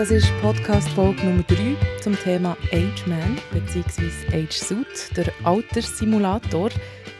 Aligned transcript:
Das 0.00 0.10
ist 0.10 0.32
Podcast-Folge 0.40 1.26
Nummer 1.26 1.42
3 1.42 1.76
zum 2.00 2.18
Thema 2.18 2.56
Age 2.72 3.06
Man 3.06 3.36
bzw. 3.52 4.34
Age 4.34 4.50
Suit, 4.50 5.14
der 5.14 5.30
Alterssimulator. 5.44 6.70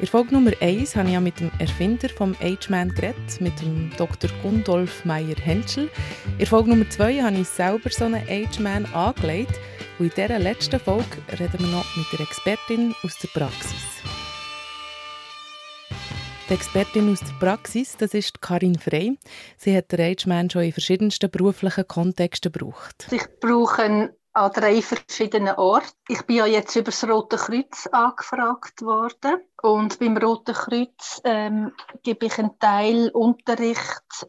In 0.00 0.06
Folge 0.06 0.32
Nummer 0.32 0.52
1 0.62 0.96
habe 0.96 1.08
ich 1.08 1.12
ja 1.12 1.20
mit 1.20 1.38
dem 1.40 1.50
Erfinder 1.58 2.08
vom 2.08 2.34
Age 2.40 2.70
Man 2.70 2.88
geredet, 2.88 3.38
mit 3.38 3.60
dem 3.60 3.90
Dr. 3.98 4.30
Gundolf 4.42 5.04
Meyer-Henschel. 5.04 5.90
In 6.38 6.46
Folge 6.46 6.70
Nummer 6.70 6.88
2 6.88 7.20
habe 7.20 7.36
ich 7.36 7.48
selber 7.48 7.90
so 7.90 8.06
einen 8.06 8.26
Age 8.26 8.58
Man 8.60 8.86
angelegt. 8.94 9.60
Und 9.98 10.06
in 10.06 10.12
dieser 10.16 10.38
letzten 10.38 10.80
Folge 10.80 11.18
reden 11.38 11.58
wir 11.58 11.66
noch 11.66 11.96
mit 11.98 12.06
der 12.14 12.20
Expertin 12.20 12.94
aus 13.04 13.14
der 13.18 13.28
Praxis. 13.28 13.99
Die 16.50 16.54
Expertin 16.54 17.12
aus 17.12 17.20
der 17.20 17.46
Praxis, 17.46 17.96
das 17.96 18.12
ist 18.12 18.42
Karin 18.42 18.76
Frey. 18.76 19.16
Sie 19.56 19.76
hat 19.76 19.92
den 19.92 20.00
Age-Man 20.00 20.50
schon 20.50 20.64
in 20.64 20.72
verschiedensten 20.72 21.30
beruflichen 21.30 21.86
Kontexten 21.86 22.50
gebraucht. 22.50 23.06
Ich 23.12 23.22
brauche 23.38 23.86
ihn 23.86 24.10
an 24.32 24.50
drei 24.50 24.82
verschiedenen 24.82 25.54
Orten. 25.54 25.86
Ich 26.08 26.22
bin 26.22 26.38
ja 26.38 26.46
jetzt 26.46 26.74
über 26.74 26.86
das 26.86 27.08
Rote 27.08 27.36
Kreuz 27.36 27.86
angefragt 27.92 28.82
worden 28.82 29.42
und 29.62 30.00
beim 30.00 30.16
Roten 30.16 30.56
Kreuz 30.56 31.20
ähm, 31.22 31.70
gebe 32.02 32.26
ich 32.26 32.36
einen 32.36 32.58
Teil 32.58 33.10
Unterricht 33.10 34.26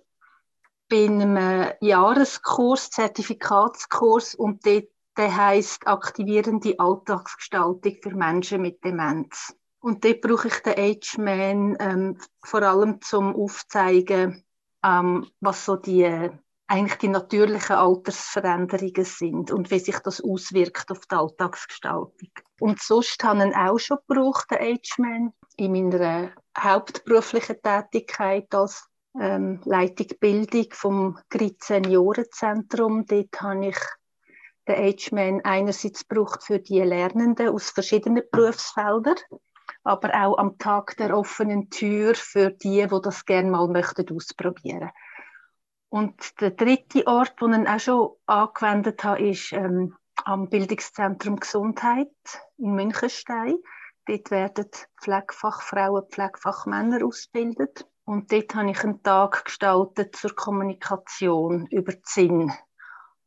bei 0.92 1.06
einem 1.06 1.72
Jahreskurs, 1.80 2.92
Zertifikatskurs 2.92 4.36
und 4.36 4.64
der 4.64 4.86
heißt 5.18 5.88
aktivierende 5.88 6.78
Alltagsgestaltung 6.78 7.96
für 8.00 8.16
Menschen 8.16 8.62
mit 8.62 8.84
Demenz. 8.84 9.56
Und 9.82 10.06
dort 10.06 10.22
brauche 10.22 10.48
ich 10.48 10.60
den 10.60 10.78
Age-Man 10.78 11.78
ähm, 11.80 12.18
vor 12.44 12.62
allem 12.62 13.02
zum 13.02 13.36
Aufzeigen, 13.36 14.44
ähm, 14.84 15.28
was 15.40 15.66
so 15.66 15.76
die, 15.76 16.30
eigentlich 16.68 16.98
die 17.00 17.08
natürlichen 17.08 17.76
Altersveränderungen 17.76 19.06
sind 19.06 19.52
und 19.52 19.72
wie 19.72 19.80
sich 19.80 19.98
das 20.00 20.22
auswirkt 20.22 20.92
auf 20.92 21.02
die 21.08 21.16
Alltagsgestaltung. 21.16 22.30
Und 22.60 22.80
sonst 22.80 23.24
habe 23.24 23.50
ich 23.50 23.56
auch 23.56 23.80
schon 23.80 23.98
gebraucht, 24.08 24.52
den 24.52 24.60
Age-Man, 24.60 25.34
in 25.58 25.72
meiner 25.72 26.32
hauptberuflichen 26.58 27.58
Tätigkeit 27.62 28.54
als 28.54 28.88
ähm, 29.20 29.62
Leitung 29.66 30.08
Bildung 30.20 30.68
vom 30.72 31.20
Grit 31.30 31.64
Seniorenzentrum. 31.64 33.06
Dort 33.08 33.42
habe 33.42 33.68
ich 33.68 33.78
den 34.68 34.76
Age-Man 34.76 35.42
einerseits 35.42 36.08
gebraucht 36.08 36.44
für 36.44 36.60
die 36.60 36.82
Lernenden 36.82 37.50
aus 37.50 37.72
verschiedenen 37.72 38.24
Berufsfeldern 38.32 39.16
aber 39.84 40.10
auch 40.14 40.38
am 40.38 40.58
Tag 40.58 40.96
der 40.98 41.18
offenen 41.18 41.70
Tür 41.70 42.16
für 42.16 42.52
die, 42.52 42.88
die 42.88 43.02
das 43.02 43.26
gerne 43.26 43.50
mal 43.50 43.68
möchten 43.68 44.16
ausprobieren. 44.16 44.92
Und 45.90 46.40
der 46.40 46.52
dritte 46.52 47.06
Ort, 47.08 47.42
den 47.42 47.64
ich 47.64 47.70
auch 47.70 47.80
schon 47.80 48.10
angewendet 48.26 49.04
habe, 49.04 49.28
ist 49.28 49.52
ähm, 49.52 49.96
am 50.24 50.50
Bildungszentrum 50.50 51.38
Gesundheit 51.38 52.10
in 52.58 52.76
Münchenstein. 52.76 53.56
Dort 54.06 54.32
werden 54.32 54.70
Pflegefachfrauen, 55.02 56.06
Pflegefachmänner 56.10 57.06
ausgebildet. 57.06 57.88
Und 58.06 58.32
dort 58.32 58.56
habe 58.56 58.72
ich 58.72 58.84
einen 58.84 59.04
Tag 59.04 59.46
gestaltet 59.46 60.16
zur 60.16 60.36
Kommunikation 60.36 61.68
über 61.68 61.92
den 61.92 62.02
Sinn. 62.06 62.52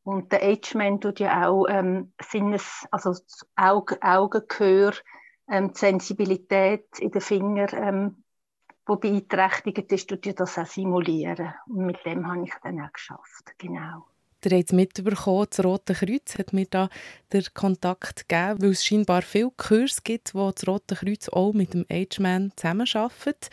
Und 0.03 0.33
der 0.33 0.43
Age-Man 0.43 1.01
tut 1.01 1.21
ja 1.21 1.49
auch 1.49 1.67
ähm, 1.67 2.13
Sinnes, 2.21 2.87
also 2.91 3.15
Auge, 3.57 3.99
Augengehör 4.03 4.93
ähm, 5.51 5.73
die 5.73 5.79
Sensibilität 5.79 6.87
in 6.99 7.11
den 7.11 7.21
Fingern, 7.21 7.69
ähm, 7.73 8.25
wo 8.87 8.97
beeinträchtigt 8.97 9.91
ist, 9.93 10.09
tut 10.09 10.27
ihr 10.27 10.35
das 10.35 10.59
auch 10.59 10.67
simulieren. 10.67 11.55
Und 11.67 11.87
mit 11.87 12.05
dem 12.05 12.27
habe 12.27 12.45
ich 12.45 12.53
dann 12.63 12.81
auch 12.81 12.93
geschafft, 12.93 13.55
genau. 13.59 14.07
Ihr 14.45 14.59
habt 14.59 14.69
es 14.69 14.73
mitbekommen, 14.73 15.47
das 15.49 15.65
Rote 15.65 15.95
Kreuz 15.95 16.37
hat 16.37 16.53
mir 16.53 16.67
da 16.67 16.91
den 17.33 17.45
Kontakt 17.55 18.29
gegeben, 18.29 18.61
weil 18.61 18.71
es 18.71 18.85
scheinbar 18.85 19.23
viele 19.23 19.51
Kurse 19.57 20.03
gibt, 20.05 20.35
wo 20.35 20.51
das 20.51 20.67
Rote 20.67 20.97
Kreuz 20.97 21.31
auch 21.31 21.55
mit 21.55 21.73
dem 21.73 21.87
Age-Man 21.91 22.53
zusammenarbeitet. 22.57 23.49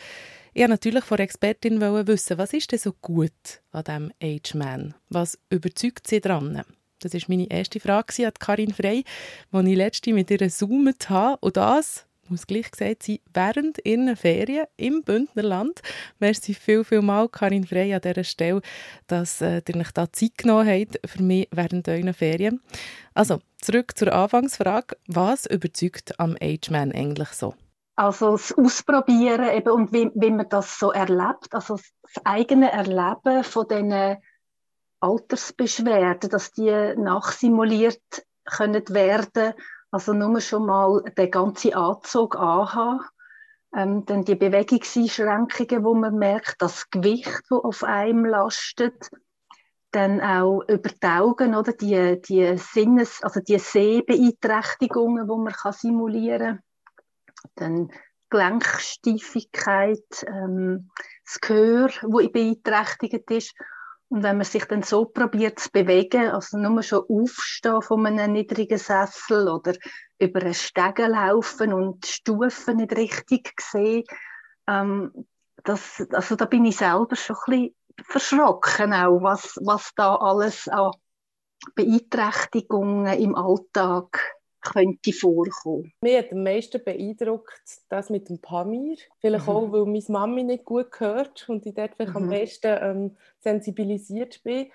Ich 0.52 0.60
wollte 0.60 0.70
natürlich 0.70 1.04
von 1.04 1.16
der 1.16 1.24
Expertin 1.24 1.80
wissen, 1.80 2.36
was 2.36 2.52
ist 2.52 2.72
denn 2.72 2.78
so 2.78 2.92
gut 3.00 3.62
an 3.70 3.84
diesem 3.84 4.12
Age-Man? 4.22 4.94
Was 5.08 5.38
überzeugt 5.48 6.06
sie 6.06 6.20
daran? 6.20 6.62
Das 7.04 7.14
war 7.14 7.20
meine 7.28 7.50
erste 7.50 7.80
Frage 7.80 8.26
an 8.26 8.32
Karin 8.38 8.72
Frey, 8.72 9.04
die 9.52 9.70
ich 9.70 9.76
letzte 9.76 10.12
mit 10.12 10.30
ihr 10.30 10.38
gezoomt 10.38 11.10
habe. 11.10 11.38
Und 11.40 11.56
das 11.56 12.06
muss 12.28 12.46
gleich 12.46 12.70
gesagt 12.70 13.02
sein, 13.02 13.18
während 13.32 13.84
ihren 13.84 14.16
Ferien 14.16 14.66
im 14.76 15.02
Bündnerland. 15.02 15.80
Merci 16.18 16.54
viel, 16.54 16.82
viel 16.84 17.02
mal, 17.02 17.28
Karin 17.28 17.66
Frey, 17.66 17.94
an 17.94 18.00
dieser 18.00 18.24
Stelle, 18.24 18.62
dass 19.06 19.40
äh, 19.40 19.62
ihr 19.68 19.76
euch 19.76 19.92
da 19.92 20.10
Zeit 20.10 20.38
genommen 20.38 20.68
habt 20.68 20.98
für 21.06 21.22
mich 21.22 21.48
während 21.52 21.88
euren 21.88 22.14
Ferien. 22.14 22.60
Also, 23.14 23.40
zurück 23.60 23.96
zur 23.96 24.12
Anfangsfrage. 24.12 24.96
Was 25.06 25.46
überzeugt 25.46 26.18
am 26.18 26.36
Age-Man 26.40 26.92
eigentlich 26.92 27.28
so? 27.28 27.54
Also 27.94 28.32
das 28.32 28.56
Ausprobieren 28.56 29.54
eben 29.54 29.70
und 29.70 29.92
wie, 29.92 30.10
wie 30.14 30.30
man 30.30 30.48
das 30.48 30.78
so 30.78 30.92
erlebt, 30.92 31.52
also 31.52 31.76
das 31.76 32.24
eigene 32.24 32.72
Erleben 32.72 33.44
von 33.44 33.68
diesen 33.68 34.16
Altersbeschwerden, 35.02 36.30
dass 36.30 36.52
die 36.52 36.94
nachsimuliert 36.96 38.00
können 38.44 38.88
werden. 38.88 39.54
Also 39.90 40.12
nur 40.12 40.40
schon 40.40 40.66
mal 40.66 41.02
den 41.18 41.30
ganzen 41.30 41.74
Anzug 41.74 42.36
anhaben. 42.36 43.00
Ähm, 43.74 44.04
dann 44.04 44.24
die 44.24 44.34
Bewegungseinschränkungen, 44.34 45.84
wo 45.84 45.94
man 45.94 46.18
merkt, 46.18 46.56
das 46.60 46.90
Gewicht, 46.90 47.42
das 47.48 47.58
auf 47.64 47.84
einem 47.84 48.26
lastet. 48.26 49.10
Dann 49.90 50.20
auch 50.20 50.62
über 50.68 50.88
die 50.88 51.06
Augen, 51.06 51.54
oder? 51.54 51.72
Die, 51.72 52.20
die 52.20 52.56
Sinnes, 52.56 53.22
also 53.22 53.40
die 53.40 53.58
Sehbeeinträchtigungen, 53.58 55.26
die 55.26 55.36
man 55.36 55.52
kann 55.52 55.72
simulieren. 55.72 56.60
Dann 57.56 57.90
Gelenksteifigkeit, 58.30 60.24
ähm, 60.26 60.90
das 61.24 61.40
Gehör, 61.40 61.88
das 61.88 62.32
beeinträchtigt 62.32 63.30
ist. 63.30 63.54
Und 64.12 64.22
wenn 64.24 64.36
man 64.36 64.44
sich 64.44 64.66
dann 64.66 64.82
so 64.82 65.06
probiert 65.06 65.58
zu 65.58 65.70
bewegen, 65.70 66.28
also 66.28 66.58
nur 66.58 66.82
schon 66.82 67.06
aufstehen 67.08 67.80
von 67.80 68.06
einem 68.06 68.34
niedrigen 68.34 68.76
Sessel 68.76 69.48
oder 69.48 69.72
über 70.18 70.42
einen 70.42 70.52
Stegen 70.52 71.12
laufen 71.12 71.72
und 71.72 72.04
die 72.04 72.12
Stufen 72.12 72.76
nicht 72.76 72.94
richtig 72.94 73.58
sehen, 73.58 74.04
ähm, 74.68 75.26
das, 75.64 76.06
also 76.12 76.36
da 76.36 76.44
bin 76.44 76.66
ich 76.66 76.76
selber 76.76 77.16
schon 77.16 77.36
ein 77.36 77.44
bisschen 77.46 77.74
verschrocken 78.02 78.92
auch, 78.92 79.22
was, 79.22 79.58
was 79.62 79.92
da 79.96 80.14
alles 80.16 80.68
an 80.68 80.90
Beeinträchtigungen 81.74 83.18
im 83.18 83.34
Alltag 83.34 84.20
könnte 84.62 85.12
vorkommen. 85.12 85.92
Mir 86.00 86.18
hat 86.18 86.32
am 86.32 86.42
meisten 86.42 86.82
beeindruckt 86.82 87.62
das 87.88 88.10
mit 88.10 88.28
dem 88.28 88.40
Pamir. 88.40 88.96
Vielleicht 89.20 89.46
mhm. 89.46 89.52
auch, 89.52 89.72
weil 89.72 89.84
meine 89.84 90.04
Mami 90.08 90.44
nicht 90.44 90.64
gut 90.64 90.98
hört 91.00 91.48
und 91.48 91.66
ich 91.66 91.74
dort 91.74 91.94
vielleicht 91.96 92.14
mhm. 92.14 92.22
am 92.22 92.28
meisten 92.28 92.78
ähm, 92.80 93.16
sensibilisiert 93.40 94.42
bin. 94.42 94.68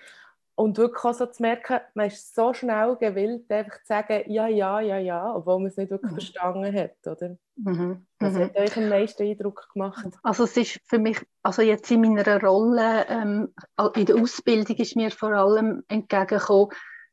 Und 0.59 0.79
wirklich 0.79 1.03
auch 1.03 1.13
so 1.13 1.27
zu 1.27 1.43
merken, 1.43 1.81
man 1.93 2.07
ist 2.07 2.33
so 2.33 2.51
schnell 2.51 2.95
gewillt, 2.95 3.51
einfach 3.51 3.77
zu 3.77 3.85
sagen, 3.85 4.23
ja, 4.25 4.47
ja, 4.47 4.79
ja, 4.79 4.97
ja, 4.97 5.35
obwohl 5.35 5.59
man 5.59 5.67
es 5.67 5.77
nicht 5.77 5.91
wirklich 5.91 6.11
mhm. 6.11 6.15
verstanden 6.15 6.75
hat, 6.75 6.95
oder? 7.05 7.37
Mhm. 7.57 8.07
Das 8.17 8.33
hat 8.33 8.55
mhm. 8.55 8.61
euch 8.61 8.75
am 8.75 8.89
meisten 8.89 9.21
Eindruck 9.21 9.69
gemacht? 9.71 10.07
Also 10.23 10.45
es 10.45 10.57
ist 10.57 10.79
für 10.85 10.97
mich, 10.97 11.19
also 11.43 11.61
jetzt 11.61 11.91
in 11.91 12.01
meiner 12.01 12.41
Rolle, 12.41 13.05
ähm, 13.07 13.53
in 13.95 14.05
der 14.07 14.15
Ausbildung 14.15 14.75
ist 14.77 14.95
mir 14.95 15.11
vor 15.11 15.31
allem 15.31 15.83
entgegengekommen, 15.89 16.71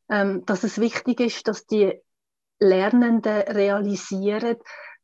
ähm, 0.09 0.47
dass 0.47 0.65
es 0.65 0.81
wichtig 0.81 1.21
ist, 1.21 1.47
dass 1.47 1.67
die 1.67 2.01
Lernenden 2.59 3.43
realisieren, 3.43 4.57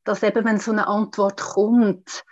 dass 0.04 0.22
eben, 0.22 0.44
wenn 0.44 0.58
so 0.58 0.72
eine 0.72 0.86
Antwort 0.86 1.40
kommt, 1.40 2.24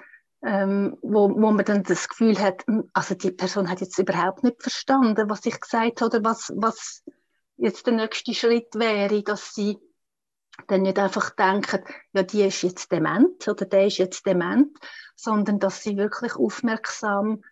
ähm, 0.42 0.96
wo, 1.02 1.30
wo 1.30 1.50
man 1.50 1.64
dann 1.64 1.82
das 1.82 2.08
Gefühl 2.08 2.38
hat, 2.38 2.66
hm, 2.66 2.88
also 2.92 3.14
die 3.14 3.32
Person 3.32 3.68
hat 3.68 3.80
jetzt 3.80 3.98
überhaupt 3.98 4.44
nicht 4.44 4.62
verstanden, 4.62 5.28
was 5.28 5.44
ich 5.46 5.60
gesagt 5.60 6.00
habe 6.00 6.16
oder 6.16 6.24
was, 6.24 6.52
was 6.56 7.02
jetzt 7.56 7.86
der 7.86 7.94
nächste 7.94 8.34
Schritt 8.34 8.74
wäre, 8.74 9.22
dass 9.22 9.54
sie 9.54 9.78
dann 10.66 10.82
nicht 10.82 10.98
einfach 10.98 11.30
denken, 11.30 11.84
ja, 12.12 12.22
die 12.22 12.42
ist 12.42 12.62
jetzt 12.62 12.90
dement 12.90 13.46
oder 13.46 13.64
der 13.64 13.86
ist 13.86 13.98
jetzt 13.98 14.26
dement, 14.26 14.76
sondern 15.14 15.58
dass 15.58 15.82
sie 15.82 15.96
wirklich 15.96 16.34
aufmerksam 16.34 17.42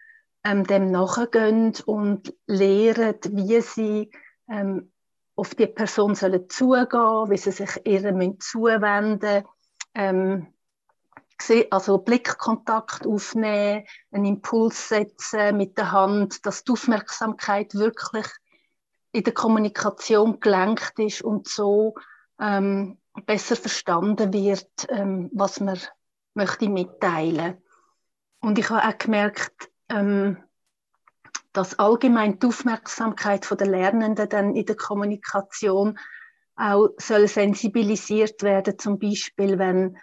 ähm, 0.45 0.65
dem 0.65 0.91
nachgehen 0.91 1.75
und 1.87 2.35
lehren, 2.47 3.17
wie 3.31 3.61
sie 3.61 4.11
ähm, 4.49 4.93
auf 5.37 5.55
die 5.55 5.67
Person 5.67 6.15
sollen 6.15 6.49
zugehen, 6.49 7.31
wie 7.31 7.37
sie 7.37 7.53
sich 7.53 7.81
ihr 7.85 8.37
zuwenden 8.41 9.45
ähm, 9.95 10.47
also 11.71 11.99
Blickkontakt 11.99 13.07
aufnehmen, 13.07 13.85
einen 14.11 14.25
Impuls 14.25 14.89
setzen 14.89 15.57
mit 15.57 15.77
der 15.77 15.93
Hand, 15.93 16.47
dass 16.47 16.65
die 16.65 16.73
Aufmerksamkeit 16.73 17.75
wirklich 17.75 18.27
in 19.13 19.23
der 19.23 19.35
Kommunikation 19.35 20.41
gelenkt 20.41 20.99
ist 20.99 21.23
und 21.23 21.47
so 21.47 21.95
ähm, 22.41 22.99
besser 23.27 23.57
verstanden 23.57 24.33
wird, 24.33 24.87
ähm, 24.89 25.31
was 25.33 25.61
man 25.61 25.79
möchte 26.35 26.69
mitteilen. 26.69 27.63
Und 28.41 28.59
ich 28.59 28.69
habe 28.71 28.87
auch 28.87 28.99
gemerkt, 28.99 29.71
ähm, 29.89 30.39
dass 31.57 31.79
allgemein 31.79 32.39
die 32.39 32.47
Aufmerksamkeit 32.47 33.49
der 33.59 33.67
Lernenden 33.67 34.29
dann 34.29 34.55
in 34.55 34.67
der 34.67 34.77
Kommunikation 34.77 35.99
auch 36.57 36.89
soll 36.99 37.29
sensibilisiert 37.29 38.43
werden, 38.43 38.79
zum 38.79 38.99
Beispiel 38.99 39.59
wenn 39.59 39.99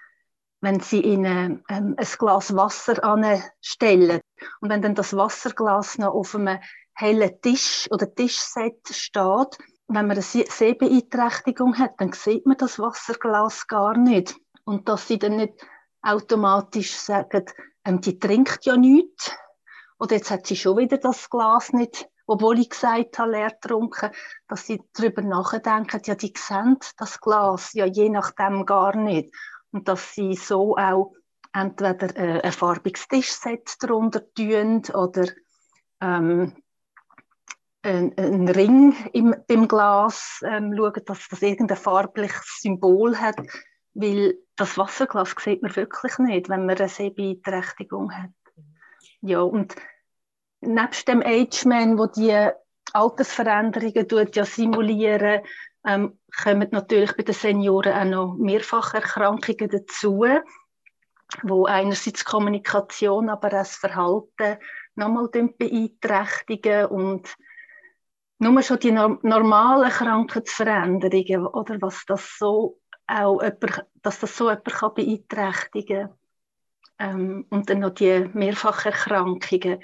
wenn 0.62 0.80
sie 0.80 1.02
ihnen 1.02 1.62
ähm, 1.68 1.96
ein 1.98 2.08
Glas 2.18 2.56
Wasser 2.56 3.04
anstellen. 3.04 4.22
Und 4.62 4.70
wenn 4.70 4.82
dann 4.82 4.96
das 4.96 5.14
Wasserglas 5.14 5.98
noch 5.98 6.14
auf 6.14 6.36
einem 6.36 6.58
hellen 6.96 7.42
Tisch 7.42 7.90
oder 7.92 8.16
Tischset 8.16 8.88
steht, 8.90 9.58
wenn 9.90 10.08
man 10.08 10.12
eine 10.12 10.22
Sehbeeinträchtigung 10.22 11.78
hat, 11.78 12.00
dann 12.00 12.14
sieht 12.14 12.46
man 12.46 12.56
das 12.56 12.80
Wasserglas 12.80 13.68
gar 13.68 13.98
nicht. 13.98 14.38
Und 14.64 14.88
dass 14.88 15.10
sie 15.10 15.20
dann 15.20 15.36
nicht 15.36 15.54
automatisch 16.02 16.96
sagen, 16.96 17.44
ähm, 17.84 18.00
die 18.00 18.18
trinkt 18.18 18.66
ja 18.66 18.78
nichts 18.78 19.36
oder 20.04 20.16
jetzt 20.16 20.32
hat 20.32 20.46
sie 20.46 20.56
schon 20.56 20.78
wieder 20.78 20.98
das 20.98 21.30
Glas 21.30 21.74
nicht 21.74 22.08
obwohl 22.26 22.60
ich 22.60 22.70
gesagt 22.70 23.20
habe, 23.20 23.32
leer 23.32 23.52
getrunken, 23.52 24.12
dass 24.48 24.68
sie 24.68 24.82
darüber 24.94 25.22
nachdenken, 25.22 26.02
ja, 26.06 26.16
die 26.16 26.34
sehen 26.36 26.78
das 26.98 27.20
Glas 27.20 27.74
ja 27.74 27.86
je 27.86 28.10
nachdem 28.10 28.66
gar 28.66 28.96
nicht. 28.96 29.34
Und 29.72 29.88
dass 29.88 30.14
sie 30.14 30.36
so 30.36 30.78
auch 30.78 31.14
entweder 31.52 32.16
äh, 32.16 32.42
ein 32.42 32.52
farbiges 32.52 33.08
Tischset 33.08 33.76
darunter 33.82 34.24
tun 34.34 34.84
oder 34.94 35.28
ähm, 36.02 36.56
ein, 37.82 38.18
ein, 38.18 38.48
Ring 38.48 38.96
im, 39.12 39.36
im 39.48 39.68
Glas 39.68 40.42
ähm, 40.46 40.74
schauen, 40.76 41.02
dass 41.06 41.28
das 41.28 41.42
irgendein 41.42 41.78
farbliches 41.78 42.60
Symbol 42.62 43.20
hat, 43.20 43.36
weil 43.94 44.36
das 44.56 44.78
Wasserglas 44.78 45.36
sieht 45.38 45.62
man 45.62 45.76
wirklich 45.76 46.18
nicht, 46.20 46.50
wenn 46.50 46.66
man 46.66 46.78
eine 46.78 46.88
Sehbeeinträchtigung 46.88 48.14
hat. 48.16 48.32
Ja, 49.22 49.42
und 49.42 49.76
nebst 50.65 51.07
dem 51.07 51.21
Age-Man, 51.21 51.98
wo 51.98 52.07
die 52.07 52.50
Altersveränderungen 52.94 54.07
tut, 54.07 54.36
ja 54.36 54.45
simulieren, 54.45 55.42
ähm, 55.86 56.18
kommen 56.44 56.68
natürlich 56.71 57.15
bei 57.15 57.24
den 57.24 57.36
Senioren 57.36 57.94
auch 57.94 58.06
noch 58.06 58.36
Mehrfacherkrankungen 58.38 59.69
dazu, 59.69 60.25
wo 61.44 61.65
einerseits 61.65 62.24
Kommunikation, 62.24 63.30
aber 63.30 63.48
auch 63.48 63.51
das 63.51 63.75
Verhalten 63.75 64.57
nochmal 64.95 65.27
beeinträchtigen 65.27 66.86
und 66.86 67.36
nur 68.39 68.62
schon 68.62 68.80
die 68.80 68.92
normalen 68.92 69.89
Krankheitsveränderungen 69.89 71.48
oder 71.48 71.81
was 71.81 72.06
das 72.06 72.38
so 72.38 72.80
auch 73.07 73.42
jemand, 73.42 73.86
dass 74.01 74.19
das 74.19 74.38
so 74.38 74.50
jemand 74.50 74.65
kann 74.65 74.94
beeinträchtigen 74.94 76.10
ähm, 77.00 77.45
und 77.50 77.69
dann 77.69 77.80
noch 77.80 77.92
die 77.92 78.30
Mehrfacherkrankungen. 78.33 79.83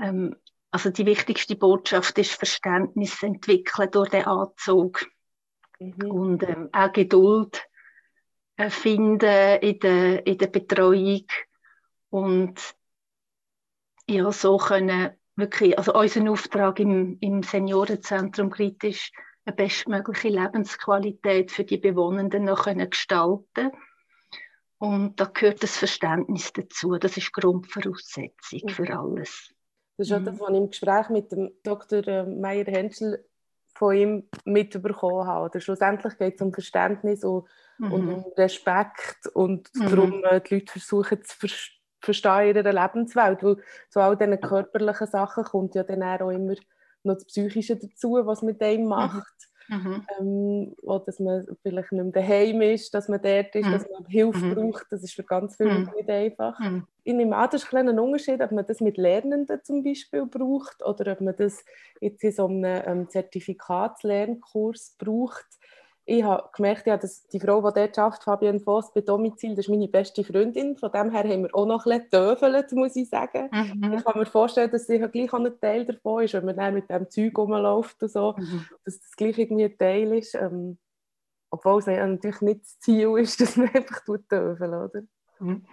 Ähm, 0.00 0.36
also 0.70 0.90
die 0.90 1.06
wichtigste 1.06 1.56
Botschaft 1.56 2.18
ist 2.18 2.32
Verständnis 2.32 3.22
entwickeln 3.22 3.90
durch 3.90 4.10
den 4.10 4.24
Anzug. 4.24 5.06
Mhm. 5.78 6.10
Und 6.10 6.42
ähm, 6.42 6.68
auch 6.72 6.92
Geduld 6.92 7.66
äh, 8.56 8.70
finden 8.70 9.58
in 9.60 9.78
der, 9.78 10.26
in 10.26 10.38
der 10.38 10.46
Betreuung. 10.48 11.26
Und 12.10 12.74
ja, 14.08 14.30
so 14.32 14.56
können 14.56 15.10
wirklich, 15.34 15.76
also 15.78 15.94
unser 15.94 16.30
Auftrag 16.30 16.80
im, 16.80 17.18
im 17.20 17.42
Seniorenzentrum 17.42 18.50
kritisch 18.50 19.12
eine 19.44 19.54
bestmögliche 19.54 20.28
Lebensqualität 20.28 21.52
für 21.52 21.64
die 21.64 21.78
Bewohnenden 21.78 22.44
noch 22.44 22.64
können 22.64 22.90
gestalten 22.90 23.70
und 24.78 25.18
da 25.18 25.24
gehört 25.24 25.62
das 25.62 25.76
Verständnis 25.76 26.52
dazu. 26.52 26.96
Das 26.98 27.16
ist 27.16 27.32
Grundvoraussetzung 27.32 28.60
mhm. 28.64 28.68
für 28.68 28.98
alles. 28.98 29.54
Das 29.96 30.08
ist 30.08 30.12
auch 30.12 30.20
mhm. 30.20 30.24
das, 30.26 30.40
was 30.40 30.50
ich 30.50 30.56
im 30.56 30.70
Gespräch 30.70 31.08
mit 31.08 31.32
dem 31.32 31.52
Dr. 31.62 32.06
Äh, 32.06 32.24
Meyer-Henschel 32.24 33.24
von 33.74 33.96
ihm 33.96 34.28
mitbekommen 34.44 35.26
habe. 35.26 35.46
Oder 35.46 35.60
schlussendlich 35.60 36.18
geht 36.18 36.36
es 36.36 36.42
um 36.42 36.52
Verständnis 36.52 37.24
und, 37.24 37.44
mhm. 37.78 37.92
und 37.92 38.08
um 38.08 38.24
Respekt 38.36 39.26
und 39.34 39.70
mhm. 39.74 39.88
darum, 39.88 40.24
äh, 40.24 40.40
die 40.40 40.54
Leute 40.54 40.72
versuchen 40.72 41.22
zu 41.22 41.38
ver 41.38 41.48
verstehen 42.02 42.50
in 42.50 42.56
ihrer 42.56 42.72
Lebenswelt. 42.72 43.42
Weil 43.42 43.56
zu 43.88 44.00
all 44.00 44.16
diesen 44.16 44.40
körperlichen 44.40 45.06
Sachen 45.08 45.44
kommt 45.44 45.74
ja 45.74 45.82
dann 45.82 46.02
auch 46.02 46.30
immer 46.30 46.54
noch 47.02 47.14
das 47.14 47.24
Psychische 47.24 47.76
dazu, 47.76 48.12
was 48.24 48.42
mit 48.42 48.60
dem 48.60 48.82
mhm. 48.82 48.88
macht. 48.88 49.48
Mhm. 49.68 50.06
Ähm, 50.18 50.74
oder 50.82 51.04
dass 51.06 51.18
man 51.18 51.46
vielleicht 51.62 51.92
nicht 51.92 52.02
mehr 52.02 52.12
daheim 52.12 52.60
ist, 52.62 52.94
dass 52.94 53.08
man 53.08 53.20
dort 53.20 53.54
ist, 53.54 53.66
mhm. 53.66 53.72
dass 53.72 53.86
man 53.90 54.06
Hilfe 54.06 54.44
mhm. 54.44 54.54
braucht. 54.54 54.86
Das 54.90 55.02
ist 55.02 55.14
für 55.14 55.24
ganz 55.24 55.56
viele 55.56 55.78
mhm. 55.78 55.90
nicht 55.96 56.08
einfach. 56.08 56.58
Mhm. 56.58 56.86
Ich 57.04 57.14
nehme 57.14 57.36
an, 57.36 57.48
das 57.50 57.64
ist 57.64 57.74
ein 57.74 57.98
Unterschied, 57.98 58.40
ob 58.40 58.52
man 58.52 58.66
das 58.66 58.80
mit 58.80 58.96
Lernenden 58.96 59.60
zum 59.62 59.82
Beispiel 59.82 60.26
braucht 60.26 60.84
oder 60.84 61.12
ob 61.12 61.20
man 61.20 61.36
das 61.36 61.64
jetzt 62.00 62.22
in 62.24 62.32
so 62.32 62.46
einem 62.46 62.82
ähm, 62.86 63.08
Zertifikatslерnkurs 63.08 64.96
braucht 64.98 65.46
ich 66.08 66.22
habe 66.22 66.48
gemerkt, 66.54 66.86
ja, 66.86 66.96
dass 66.96 67.26
die 67.26 67.40
Frau, 67.40 67.60
die 67.60 67.74
dort 67.74 67.98
arbeitet, 67.98 68.22
Fabienne 68.22 68.60
Voss, 68.60 68.92
bei 68.92 69.00
Domizil, 69.00 69.56
das 69.56 69.66
ist 69.66 69.68
meine 69.68 69.88
beste 69.88 70.22
Freundin. 70.22 70.76
Von 70.76 70.92
dem 70.92 71.10
her 71.10 71.24
haben 71.24 71.42
wir 71.42 71.54
auch 71.54 71.66
noch 71.66 71.84
ein 71.84 72.08
bisschen 72.08 72.78
muss 72.78 72.94
ich 72.94 73.08
sagen. 73.08 73.48
Mhm. 73.50 73.92
Ich 73.92 74.04
kann 74.04 74.16
mir 74.16 74.26
vorstellen, 74.26 74.70
dass 74.70 74.86
sie 74.86 75.00
gleich 75.00 75.32
auch 75.32 75.40
ein 75.40 75.60
Teil 75.60 75.84
davon 75.84 76.22
ist, 76.22 76.34
wenn 76.34 76.44
man 76.44 76.56
dann 76.56 76.74
mit 76.74 76.88
dem 76.88 77.10
Zeug 77.10 77.36
rumläuft 77.36 78.00
und 78.04 78.12
so, 78.12 78.36
mhm. 78.38 78.66
dass 78.84 79.00
das 79.00 79.16
gleich 79.16 79.36
irgendwie 79.36 79.64
ein 79.64 79.76
Teil 79.76 80.12
ist. 80.12 80.36
Ähm, 80.36 80.78
obwohl 81.50 81.80
es 81.80 81.86
natürlich 81.86 82.40
nicht 82.40 82.62
das 82.62 82.78
Ziel 82.78 83.18
ist, 83.18 83.40
dass 83.40 83.56
man 83.56 83.68
einfach 83.74 84.00
töfeln, 84.04 84.74
oder? 84.74 85.02
Mhm. 85.40 85.66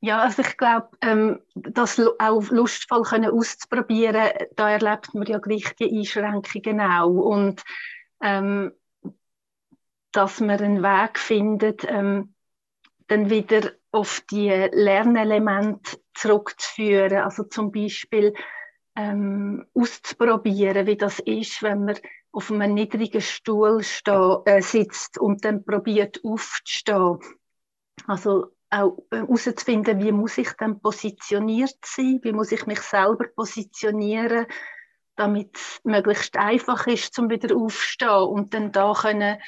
Ja, 0.00 0.20
also 0.20 0.42
ich 0.42 0.56
glaube, 0.58 0.88
ähm, 1.00 1.40
das 1.54 1.98
auch 2.18 2.50
lustvoll 2.50 3.04
können 3.04 3.30
auszuprobieren, 3.30 4.28
da 4.54 4.70
erlebt 4.70 5.14
man 5.14 5.26
ja 5.26 5.38
gewichtige 5.38 5.96
Einschränkungen 5.96 6.80
auch. 6.82 7.08
Und 7.08 7.62
ähm, 8.20 8.72
dass 10.16 10.40
man 10.40 10.60
einen 10.60 10.82
Weg 10.82 11.18
findet, 11.18 11.84
ähm, 11.88 12.34
dann 13.08 13.30
wieder 13.30 13.72
auf 13.92 14.22
die 14.30 14.48
Lernelemente 14.48 15.98
zurückzuführen. 16.14 17.18
Also 17.18 17.44
zum 17.44 17.70
Beispiel 17.70 18.34
ähm, 18.96 19.66
auszuprobieren, 19.74 20.86
wie 20.86 20.96
das 20.96 21.20
ist, 21.20 21.62
wenn 21.62 21.84
man 21.84 21.98
auf 22.32 22.50
einem 22.50 22.74
niedrigen 22.74 23.20
Stuhl 23.20 23.80
äh, 23.80 24.62
sitzt 24.62 25.18
und 25.18 25.44
dann 25.44 25.64
probiert 25.64 26.20
aufzustehen. 26.24 27.18
Also 28.06 28.52
auch 28.70 28.98
äh, 29.10 29.18
herauszufinden, 29.18 30.02
wie 30.02 30.12
muss 30.12 30.38
ich 30.38 30.52
dann 30.52 30.80
positioniert 30.80 31.76
sein, 31.84 32.20
wie 32.22 32.32
muss 32.32 32.52
ich 32.52 32.66
mich 32.66 32.80
selber 32.80 33.26
positionieren, 33.34 34.46
damit 35.16 35.56
es 35.56 35.80
möglichst 35.84 36.36
einfach 36.36 36.86
ist, 36.86 37.14
zum 37.14 37.30
wieder 37.30 37.54
aufzustehen 37.54 38.22
und 38.22 38.54
dann 38.54 38.72
da 38.72 38.92
können 38.92 39.38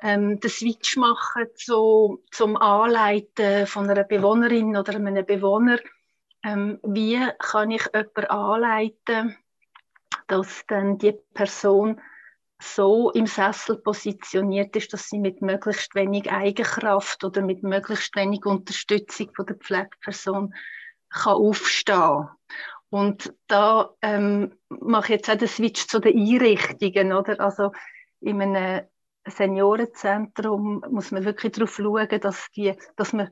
ähm, 0.00 0.40
den 0.40 0.50
Switch 0.50 0.96
machen 0.96 1.46
zu, 1.54 2.22
zum 2.30 2.56
Anleiten 2.56 3.66
von 3.66 3.88
einer 3.88 4.04
Bewohnerin 4.04 4.76
oder 4.76 4.94
einem 4.94 5.24
Bewohner. 5.24 5.78
Ähm, 6.44 6.78
wie 6.82 7.18
kann 7.38 7.70
ich 7.70 7.84
jemanden 7.92 8.24
anleiten, 8.26 9.36
dass 10.26 10.64
dann 10.66 10.98
die 10.98 11.14
Person 11.34 12.00
so 12.58 13.10
im 13.10 13.26
Sessel 13.26 13.76
positioniert 13.76 14.74
ist, 14.76 14.92
dass 14.92 15.08
sie 15.08 15.18
mit 15.18 15.42
möglichst 15.42 15.94
wenig 15.94 16.30
Eigenkraft 16.30 17.22
oder 17.24 17.42
mit 17.42 17.62
möglichst 17.62 18.16
wenig 18.16 18.44
Unterstützung 18.46 19.30
von 19.34 19.46
der 19.46 19.56
Pflegeperson 19.56 20.54
kann 21.10 21.34
aufstehen. 21.34 22.28
Und 22.88 23.34
da 23.46 23.94
ähm, 24.00 24.54
mache 24.68 25.06
ich 25.06 25.18
jetzt 25.18 25.30
auch 25.30 25.36
den 25.36 25.48
Switch 25.48 25.86
zu 25.86 25.98
den 25.98 26.18
Einrichtungen, 26.18 27.12
oder? 27.12 27.40
Also 27.40 27.72
in 28.20 28.40
einem 28.40 28.86
Seniorenzentrum 29.26 30.84
muss 30.90 31.10
man 31.10 31.24
wirklich 31.24 31.52
darauf 31.52 31.74
schauen, 31.74 32.20
dass, 32.20 32.50
die, 32.52 32.74
dass 32.96 33.12
man 33.12 33.30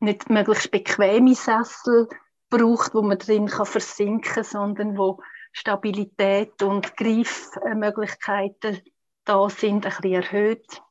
nicht 0.00 0.30
möglichst 0.30 0.70
bequeme 0.70 1.34
Sessel 1.34 2.08
braucht, 2.48 2.94
wo 2.94 3.02
man 3.02 3.18
drin 3.18 3.46
kann 3.46 3.66
versinken 3.66 4.32
kann, 4.32 4.44
sondern 4.44 4.98
wo 4.98 5.22
Stabilität 5.52 6.62
und 6.62 6.96
Greifmöglichkeiten 6.96 8.80
da 9.24 9.48
sind, 9.48 9.86
ein 9.86 9.92
bisschen 9.92 10.12
erhöht, 10.12 10.82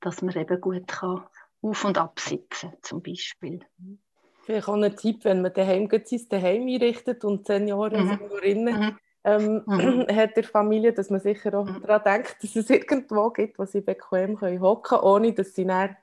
dass 0.00 0.22
man 0.22 0.34
eben 0.36 0.60
gut 0.60 0.88
kann 0.88 1.24
auf- 1.62 1.84
und 1.84 1.98
absitzen 1.98 2.72
zum 2.82 3.02
Beispiel. 3.02 3.60
Vielleicht 4.42 4.68
auch 4.68 4.74
ein 4.74 4.96
Tipp, 4.96 5.24
wenn 5.24 5.42
man 5.42 5.52
daheim 5.52 5.88
sein 5.90 6.26
daheim 6.30 6.66
einrichtet 6.66 7.24
und 7.24 7.46
Senioren, 7.46 8.04
mhm. 8.04 8.08
Seniorinnen 8.08 8.80
mhm 8.80 8.98
ähm, 9.24 9.62
mhm. 9.66 10.06
hat 10.14 10.36
der 10.36 10.44
Familie, 10.44 10.92
dass 10.92 11.10
man 11.10 11.20
sicher 11.20 11.54
auch 11.54 11.66
mhm. 11.66 11.82
daran 11.82 12.02
denkt, 12.04 12.36
dass 12.42 12.56
es 12.56 12.70
irgendwo 12.70 13.30
gibt, 13.30 13.58
wo 13.58 13.64
sie 13.64 13.80
bequem 13.80 14.40
hocken 14.40 14.82
können, 14.82 15.02
ohne 15.02 15.32
dass 15.32 15.54
sie 15.54 15.66
dann 15.66 15.96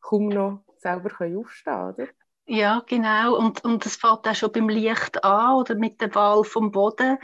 kaum 0.00 0.28
noch 0.28 0.60
selber 0.76 1.10
können 1.10 1.38
aufstehen 1.38 1.74
können, 1.74 1.94
oder? 1.94 2.06
Ja, 2.46 2.82
genau. 2.86 3.36
Und, 3.38 3.64
und 3.64 3.84
das 3.84 3.96
fängt 3.96 4.28
auch 4.28 4.34
schon 4.34 4.52
beim 4.52 4.68
Licht 4.68 5.24
an 5.24 5.54
oder 5.54 5.74
mit 5.74 6.00
der 6.00 6.14
Wahl 6.14 6.44
vom 6.44 6.72
Boden. 6.72 7.18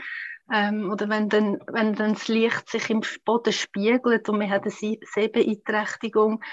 Ähm, 0.51 0.91
oder 0.91 1.07
wenn 1.09 1.29
dann, 1.29 1.59
wenn 1.67 1.93
dann 1.93 2.13
das 2.13 2.27
Licht 2.27 2.69
sich 2.69 2.89
im 2.89 3.01
Boden 3.23 3.53
spiegelt 3.53 4.27
und 4.27 4.39
man 4.39 4.49
hat 4.49 4.63
eine 4.63 4.71
Sehbeeinträchtigung, 4.71 6.43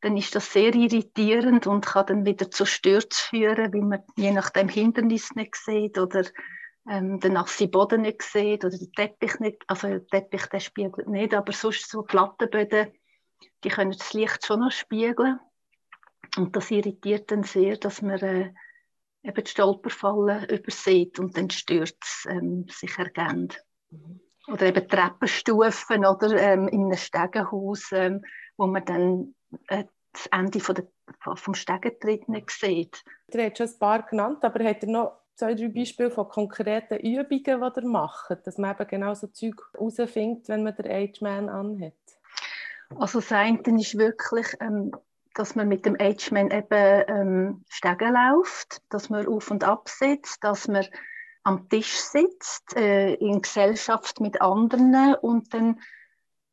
dann 0.00 0.16
ist 0.16 0.34
das 0.34 0.52
sehr 0.52 0.74
irritierend 0.74 1.66
und 1.66 1.86
kann 1.86 2.06
dann 2.06 2.26
wieder 2.26 2.50
zu 2.50 2.66
Stürzen 2.66 3.28
führen, 3.30 3.72
weil 3.72 3.80
man 3.80 4.02
je 4.16 4.32
nach 4.32 4.50
dem 4.50 4.68
Hindernis 4.68 5.34
nicht 5.34 5.56
sieht 5.56 5.98
oder 5.98 6.24
ähm, 6.88 7.20
den 7.20 7.34
nassen 7.34 7.70
Boden 7.70 8.02
nicht 8.02 8.22
sieht 8.22 8.64
oder 8.64 8.76
den 8.76 8.92
Teppich 8.92 9.38
nicht, 9.40 9.64
also 9.66 9.88
der 9.88 10.06
Teppich 10.06 10.46
der 10.46 10.60
spiegelt 10.60 11.08
nicht, 11.08 11.34
aber 11.34 11.52
sonst 11.52 11.90
so 11.90 12.02
Plattenböden, 12.02 12.92
die 13.64 13.68
können 13.68 13.92
das 13.92 14.12
Licht 14.12 14.46
schon 14.46 14.60
noch 14.60 14.70
spiegeln 14.70 15.40
und 16.36 16.54
das 16.54 16.70
irritiert 16.70 17.30
dann 17.30 17.42
sehr, 17.42 17.76
dass 17.76 18.02
man 18.02 18.18
äh, 18.20 18.52
eben 19.22 19.44
die 19.44 19.50
Stolperfallen 19.50 20.48
übersieht 20.48 21.18
und 21.18 21.36
dann 21.36 21.50
stört 21.50 21.98
ähm, 22.28 22.66
sich 22.68 22.96
ergänzt. 22.98 23.64
Mhm. 23.90 24.20
Oder 24.48 24.66
eben 24.66 24.88
Treppenstufen 24.88 26.06
oder 26.06 26.36
ähm, 26.36 26.68
in 26.68 26.84
einem 26.84 26.96
Stegenhaus, 26.96 27.90
ähm, 27.90 28.22
wo 28.56 28.68
man 28.68 28.84
dann 28.84 29.34
äh, 29.66 29.84
das 30.12 30.26
Ende 30.28 30.60
von 30.60 30.76
der, 30.76 30.86
vom 31.34 31.54
Stegentritt 31.54 32.28
nicht 32.28 32.50
sieht. 32.50 33.02
Du 33.28 33.42
hast 33.42 33.58
schon 33.58 33.66
ein 33.66 33.78
paar 33.78 34.02
genannt, 34.04 34.44
aber 34.44 34.64
hat 34.64 34.84
er 34.84 34.88
noch 34.88 35.25
zwei, 35.36 35.54
drei 35.54 35.68
Beispiele 35.68 36.10
von 36.10 36.28
konkreten 36.28 36.98
Übungen, 36.98 37.28
die 37.28 37.50
ihr 37.50 37.88
macht, 37.88 38.46
dass 38.46 38.58
man 38.58 38.72
eben 38.72 38.88
genau 38.88 39.14
so 39.14 39.26
Zeug 39.28 39.62
herausfindet, 39.72 40.48
wenn 40.48 40.64
man 40.64 40.74
den 40.74 40.90
Age-Man 40.90 41.48
anhat? 41.48 41.94
Also 42.98 43.20
das 43.20 43.32
eine 43.32 43.60
ist 43.80 43.98
wirklich, 43.98 44.46
ähm, 44.60 44.92
dass 45.34 45.54
man 45.54 45.68
mit 45.68 45.84
dem 45.84 45.96
Age-Man 46.00 46.50
eben 46.50 47.04
ähm, 47.08 47.64
Stegen 47.68 48.14
läuft, 48.14 48.80
dass 48.88 49.10
man 49.10 49.26
auf 49.26 49.50
und 49.50 49.64
ab 49.64 49.88
sitzt, 49.88 50.42
dass 50.42 50.68
man 50.68 50.86
am 51.42 51.68
Tisch 51.68 51.94
sitzt, 51.94 52.76
äh, 52.76 53.14
in 53.14 53.42
Gesellschaft 53.42 54.20
mit 54.20 54.40
anderen 54.40 55.14
und 55.20 55.52
dann 55.52 55.80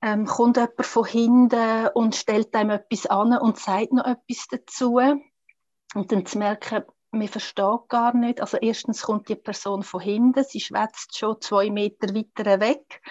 ähm, 0.01 0.25
kommt 0.25 0.57
jemand 0.57 0.85
von 0.85 1.05
hinten 1.05 1.87
und 1.93 2.15
stellt 2.15 2.53
einem 2.55 2.71
etwas 2.71 3.05
an 3.05 3.37
und 3.37 3.57
sagt 3.57 3.93
noch 3.93 4.05
etwas 4.05 4.47
dazu. 4.51 4.99
Und 5.95 6.11
dann 6.11 6.25
zu 6.25 6.37
merken, 6.37 6.83
man 7.13 7.27
versteht 7.27 7.89
gar 7.89 8.15
nicht. 8.15 8.41
Also 8.41 8.57
erstens 8.57 9.03
kommt 9.03 9.29
die 9.29 9.35
Person 9.35 9.83
von 9.83 10.01
hinten, 10.01 10.43
sie 10.43 10.59
schwätzt 10.59 11.17
schon 11.17 11.39
zwei 11.41 11.69
Meter 11.69 12.13
weiter 12.13 12.59
weg 12.59 13.01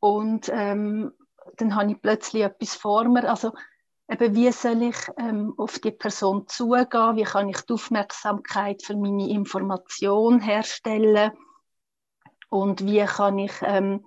und 0.00 0.48
ähm, 0.52 1.12
dann 1.56 1.74
habe 1.74 1.92
ich 1.92 2.00
plötzlich 2.00 2.42
etwas 2.42 2.74
vor 2.74 3.04
mir. 3.04 3.28
Also 3.28 3.52
eben, 4.08 4.34
wie 4.34 4.50
soll 4.52 4.82
ich 4.82 4.96
ähm, 5.18 5.54
auf 5.56 5.78
die 5.78 5.90
Person 5.90 6.46
zugehen? 6.48 7.16
Wie 7.16 7.24
kann 7.24 7.48
ich 7.48 7.60
die 7.62 7.72
Aufmerksamkeit 7.74 8.82
für 8.82 8.96
meine 8.96 9.28
Information 9.28 10.40
herstellen? 10.40 11.32
Und 12.48 12.84
wie 12.84 13.04
kann 13.04 13.38
ich 13.38 13.52
ähm, 13.62 14.04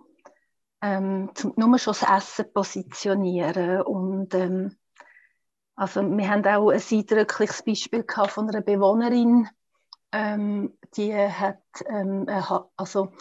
ähm, 0.81 1.31
nur 1.55 1.77
schon 1.79 1.95
das 1.99 2.03
Essen 2.03 2.51
positionieren? 2.53 3.81
Und 3.83 4.33
ähm, 4.33 4.77
also 5.75 6.01
wir 6.01 6.30
haben 6.30 6.46
auch 6.46 6.70
ein 6.70 6.82
eindrückliches 6.92 7.63
Beispiel 7.63 8.03
gehabt 8.03 8.32
von 8.32 8.50
einer 8.50 8.62
Bewohnerin, 8.62 9.50
ähm, 10.12 10.77
die 10.96 11.13
hat, 11.15 11.63
ähm, 11.88 12.27
also 12.77 13.12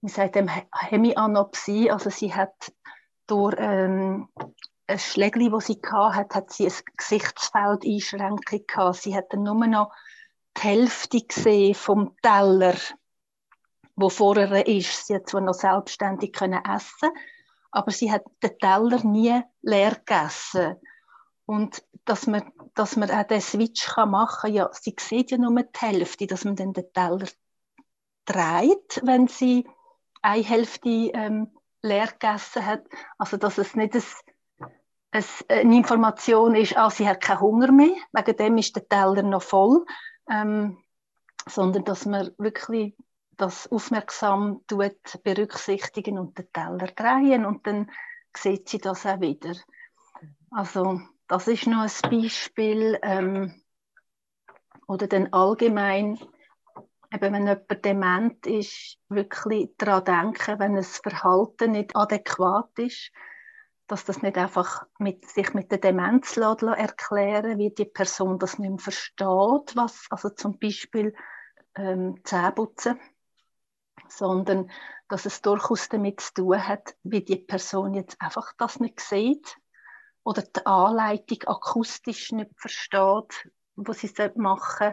wir 0.00 0.10
sagen 0.10 0.50
Hemianopsie, 0.72 1.90
also 1.90 2.10
sie 2.10 2.32
hat 2.32 2.72
durch 3.26 3.56
ähm, 3.58 4.28
ein 4.86 4.98
Schlägli, 4.98 5.50
das 5.50 5.66
sie 5.66 5.80
hatte, 5.84 6.34
hat 6.36 6.52
sie 6.52 6.66
eine 6.66 6.74
Gesichtsfeldeinschränkung 6.96 8.66
gehabt. 8.66 8.96
Sie 8.96 9.14
hat 9.14 9.32
dann 9.32 9.42
nur 9.42 9.66
noch 9.66 9.92
die 10.56 10.62
Hälfte 10.62 11.20
gesehen 11.20 11.74
vom 11.74 12.16
Teller, 12.22 12.76
wo 13.96 14.08
vorher 14.08 14.66
ist. 14.66 15.06
Sie 15.06 15.14
hat 15.14 15.28
zwar 15.28 15.42
noch 15.42 15.54
selbstständig 15.54 16.32
können 16.32 16.64
essen, 16.64 17.10
aber 17.70 17.90
sie 17.90 18.10
hat 18.10 18.24
den 18.42 18.58
Teller 18.58 19.04
nie 19.04 19.42
leer 19.60 19.96
gegessen. 19.96 20.76
Und 21.48 21.82
dass 22.04 22.26
man, 22.26 22.52
dass 22.74 22.96
man 22.96 23.10
auch 23.10 23.22
den 23.22 23.40
Switch 23.40 23.86
kann 23.86 24.10
machen 24.10 24.50
kann, 24.50 24.52
ja, 24.52 24.68
sie 24.70 24.94
sieht 25.00 25.30
ja 25.30 25.38
nur 25.38 25.62
die 25.62 25.78
Hälfte, 25.78 26.26
dass 26.26 26.44
man 26.44 26.56
dann 26.56 26.74
den 26.74 26.92
Teller 26.92 27.26
dreht, 28.26 29.00
wenn 29.02 29.28
sie 29.28 29.66
eine 30.20 30.42
Hälfte 30.42 30.90
ähm, 30.90 31.50
leer 31.80 32.08
gegessen 32.08 32.66
hat. 32.66 32.84
Also, 33.16 33.38
dass 33.38 33.56
es 33.56 33.74
nicht 33.74 33.94
ein, 33.94 34.02
ein, 35.12 35.24
eine 35.48 35.74
Information 35.74 36.54
ist, 36.54 36.76
ah, 36.76 36.90
sie 36.90 37.08
hat 37.08 37.22
keinen 37.22 37.40
Hunger 37.40 37.72
mehr, 37.72 37.96
wegen 38.12 38.36
dem 38.36 38.58
ist 38.58 38.76
der 38.76 38.86
Teller 38.86 39.22
noch 39.22 39.42
voll, 39.42 39.86
ähm, 40.30 40.76
sondern 41.48 41.86
dass 41.86 42.04
man 42.04 42.30
wirklich 42.36 42.94
das 43.38 43.72
aufmerksam 43.72 44.60
tut, 44.66 45.22
berücksichtigen 45.24 46.18
und 46.18 46.36
den 46.36 46.52
Teller 46.52 46.88
drehen 46.88 47.46
und 47.46 47.66
dann 47.66 47.90
sieht 48.36 48.68
sie 48.68 48.78
das 48.78 49.06
auch 49.06 49.20
wieder. 49.20 49.54
Also 50.50 51.00
das 51.28 51.46
ist 51.46 51.66
noch 51.66 51.82
ein 51.82 52.10
Beispiel. 52.10 52.98
Ähm, 53.02 53.62
oder 54.86 55.06
dann 55.06 55.32
allgemein, 55.32 56.18
eben 57.12 57.32
wenn 57.32 57.46
jemand 57.46 57.84
dement 57.84 58.46
ist, 58.46 58.98
wirklich 59.08 59.70
daran 59.76 60.04
denken, 60.04 60.58
wenn 60.58 60.76
ein 60.76 60.82
Verhalten 60.82 61.72
nicht 61.72 61.94
adäquat 61.94 62.70
ist, 62.78 63.12
dass 63.86 64.04
das 64.04 64.22
nicht 64.22 64.36
einfach 64.36 64.86
mit, 64.98 65.26
sich 65.28 65.54
mit 65.54 65.70
der 65.70 65.78
Demenz 65.78 66.36
erklären 66.36 67.58
wie 67.58 67.70
die 67.70 67.84
Person 67.84 68.38
das 68.38 68.58
nicht 68.58 68.70
mehr 68.70 68.78
versteht, 68.78 69.76
was, 69.76 70.06
also 70.10 70.30
zum 70.30 70.58
Beispiel 70.58 71.14
ähm, 71.74 72.20
Zähneputzen, 72.24 72.98
sondern 74.08 74.70
dass 75.08 75.26
es 75.26 75.42
durchaus 75.42 75.88
damit 75.88 76.20
zu 76.20 76.34
tun 76.34 76.66
hat, 76.66 76.96
wie 77.02 77.22
die 77.22 77.36
Person 77.36 77.94
jetzt 77.94 78.20
einfach 78.20 78.52
das 78.58 78.80
nicht 78.80 79.00
sieht 79.00 79.58
oder 80.28 80.42
die 80.42 80.66
Anleitung 80.66 81.42
akustisch 81.46 82.32
nicht 82.32 82.50
versteht, 82.54 83.50
was 83.76 84.00
sie 84.00 84.30
machen. 84.34 84.92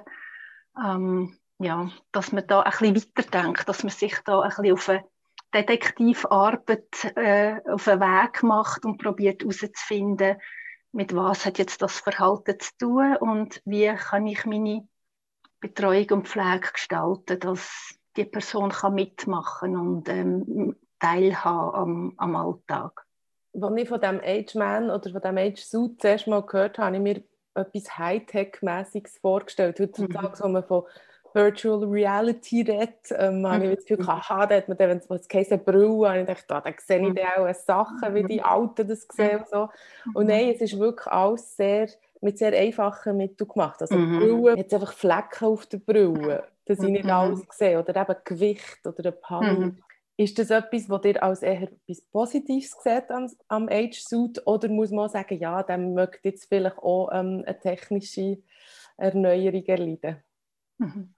Ähm, 0.82 1.38
ja, 1.60 1.89
dass 2.13 2.32
man 2.32 2.48
da 2.48 2.62
ein 2.62 2.94
bisschen 2.94 3.18
weiterdenkt, 3.18 3.68
dass 3.68 3.84
man 3.84 3.92
sich 3.92 4.18
da 4.24 4.39
ein 4.39 4.50
bisschen 4.50 4.72
auf 4.72 4.88
eine 4.88 5.04
Detektivarbeit 5.54 7.18
äh, 7.18 7.60
auf 7.70 7.86
einen 7.86 8.00
Weg 8.00 8.44
macht 8.44 8.86
und 8.86 8.98
probiert 8.98 9.42
herauszufinden, 9.42 10.38
mit 10.94 11.13
was 11.13 11.46
hat 11.46 11.58
jetzt 11.58 11.82
das 11.82 12.00
Verhalten 12.00 12.58
zu 12.58 12.72
tun 12.77 13.18
und 13.18 13.62
wie 13.65 13.94
kann 13.94 14.27
ich 14.27 14.46
meine 14.46 14.88
Betreuung 15.60 16.08
und 16.12 16.27
Pflege 16.30 16.72
gestalten, 16.72 17.42
dass 17.42 18.00
die 18.15 18.24
Person 18.24 18.70
kann 18.70 18.96
mitmachen 18.96 19.75
und 19.75 20.08
ähm, 20.08 20.77
teilhaben 21.00 21.75
am, 21.75 22.13
am 22.15 22.36
Alltag 22.38 23.05
als 23.62 23.78
ich 23.78 23.90
von 23.90 24.02
diesem 24.02 24.22
Age-Man 24.24 24.90
oder 24.90 25.12
von 25.12 25.22
diesem 25.22 25.38
Age-Suit 25.38 26.02
zuerst 26.02 26.28
mal 26.28 26.42
gehört 26.42 26.78
habe, 26.78 26.88
habe 26.88 26.98
ich 26.98 27.02
mir 27.02 27.24
etwas 27.56 27.98
Hightech-mäßiges 27.98 29.20
vorgestellt. 29.22 29.80
Heutzutage, 29.80 30.28
mhm. 30.28 30.44
wo 30.44 30.48
man 30.48 30.64
von 30.64 30.84
Virtual 31.34 31.84
Reality 31.84 32.62
redet, 32.62 33.12
ähm, 33.12 33.40
mhm. 33.40 33.48
habe 33.48 33.66
ich 33.66 33.76
das 33.76 33.86
Gefühl, 33.86 34.04
mhm. 34.04 34.10
aha, 34.10 34.46
da 34.46 34.56
hat 34.56 34.68
man 34.70 34.78
dann, 34.78 34.90
wenn 34.90 35.18
es 35.18 35.64
Brille, 35.66 36.08
habe 36.08 36.20
ich 36.20 36.26
gedacht, 36.26 36.46
ah, 36.50 36.62
da 36.62 36.72
sehe 36.78 37.02
ich 37.02 37.10
mhm. 37.10 37.16
dann 37.16 37.48
auch 37.48 37.54
Sachen, 37.54 38.16
wie 38.16 38.24
die 38.24 38.40
mhm. 38.40 38.46
Alten 38.46 38.88
das 38.88 39.08
sehen 39.12 39.40
und 39.40 39.50
so. 39.50 39.70
Und 40.14 40.28
nein, 40.28 40.52
es 40.56 40.62
ist 40.62 40.80
wirklich 40.80 41.08
alles 41.08 41.58
sehr, 41.58 41.90
mit 42.22 42.38
sehr 42.38 42.54
einfachen 42.58 43.18
Mitteln 43.18 43.50
gemacht. 43.50 43.82
Also 43.82 43.96
mhm. 43.96 44.20
Brille, 44.20 44.58
jetzt 44.58 44.74
einfach 44.74 44.94
Flecken 44.94 45.46
auf 45.46 45.66
der 45.66 45.78
Brille, 45.80 46.44
dass 46.66 46.80
ich 46.80 46.90
nicht 46.90 47.10
alles 47.10 47.42
sehe. 47.52 47.80
Oder 47.80 48.02
eben 48.02 48.16
Gewicht 48.24 48.88
oder 48.88 49.10
ein 49.10 49.22
Paar. 49.22 49.74
Ist 50.17 50.39
das 50.39 50.50
etwas, 50.50 50.89
was 50.89 51.03
ihr 51.03 51.22
als 51.22 51.41
eher 51.41 51.63
etwas 51.63 52.01
Positives 52.12 52.72
seht 52.81 53.12
am, 53.12 53.29
am 53.50 53.67
Age-Suit? 53.69 54.41
Oder 54.45 54.69
muss 54.69 54.91
man 54.91 55.10
sagen, 55.10 55.38
ja, 55.38 55.62
dann 55.62 55.93
möchte 55.93 56.19
jetzt 56.24 56.48
vielleicht 56.48 56.77
auch 56.77 57.10
ähm, 57.12 57.43
eine 57.45 57.60
technische 57.60 58.41
Erneuerung 58.98 59.65
erleiden? 59.65 60.24
Mhm. 60.77 61.13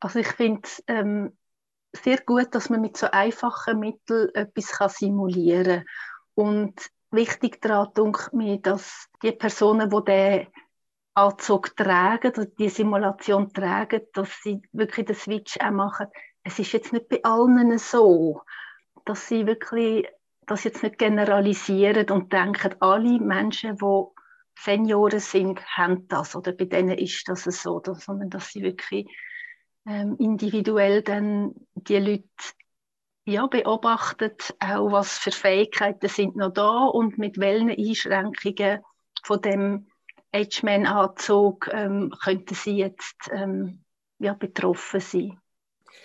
Also 0.00 0.18
ich 0.18 0.28
finde 0.28 0.60
es 0.64 0.84
ähm, 0.86 1.36
sehr 1.94 2.18
gut, 2.18 2.54
dass 2.54 2.68
man 2.68 2.80
mit 2.80 2.96
so 2.96 3.06
einfachen 3.10 3.78
Mitteln 3.78 4.34
etwas 4.34 4.72
kann 4.72 4.88
simulieren 4.90 5.84
kann. 5.84 5.86
Und 6.34 6.90
wichtig 7.10 7.60
daran 7.60 7.92
denke 7.94 8.36
mir, 8.36 8.58
dass 8.58 9.08
die 9.22 9.32
Personen, 9.32 9.90
die 9.90 10.04
den 10.04 10.46
Anzug 11.14 11.76
tragen, 11.76 12.32
die 12.58 12.68
Simulation 12.70 13.52
tragen, 13.52 14.02
dass 14.14 14.30
sie 14.42 14.62
wirklich 14.72 15.06
den 15.06 15.16
Switch 15.16 15.58
auch 15.60 15.70
machen, 15.70 16.08
es 16.44 16.58
ist 16.58 16.72
jetzt 16.72 16.92
nicht 16.92 17.08
bei 17.08 17.22
allen 17.22 17.78
so, 17.78 18.42
dass 19.04 19.28
sie 19.28 19.46
wirklich 19.46 20.06
das 20.46 20.64
jetzt 20.64 20.82
nicht 20.82 20.98
generalisieren 20.98 22.10
und 22.10 22.32
denken, 22.32 22.74
alle 22.80 23.20
Menschen, 23.20 23.76
die 23.76 24.02
Senioren 24.58 25.20
sind, 25.20 25.64
haben 25.76 26.08
das 26.08 26.36
oder 26.36 26.52
bei 26.52 26.64
denen 26.64 26.98
ist 26.98 27.28
das 27.28 27.44
so, 27.44 27.80
sondern 27.84 28.30
dass 28.30 28.50
sie 28.50 28.62
wirklich 28.62 29.08
ähm, 29.86 30.16
individuell 30.18 31.02
dann 31.02 31.54
die 31.74 31.98
Leute 31.98 32.24
ja, 33.24 33.46
beobachtet, 33.46 34.54
auch 34.58 34.90
was 34.90 35.18
für 35.18 35.30
Fähigkeiten 35.30 36.08
sind 36.08 36.36
noch 36.36 36.52
da 36.52 36.84
und 36.86 37.18
mit 37.18 37.38
welchen 37.38 37.70
Einschränkungen 37.70 38.80
von 39.22 39.40
dem 39.40 39.86
Age-Man-Anzug 40.32 41.68
ähm, 41.72 42.12
könnten 42.22 42.54
sie 42.54 42.76
jetzt 42.76 43.30
ähm, 43.32 43.84
ja, 44.18 44.34
betroffen 44.34 45.00
sein. 45.00 45.41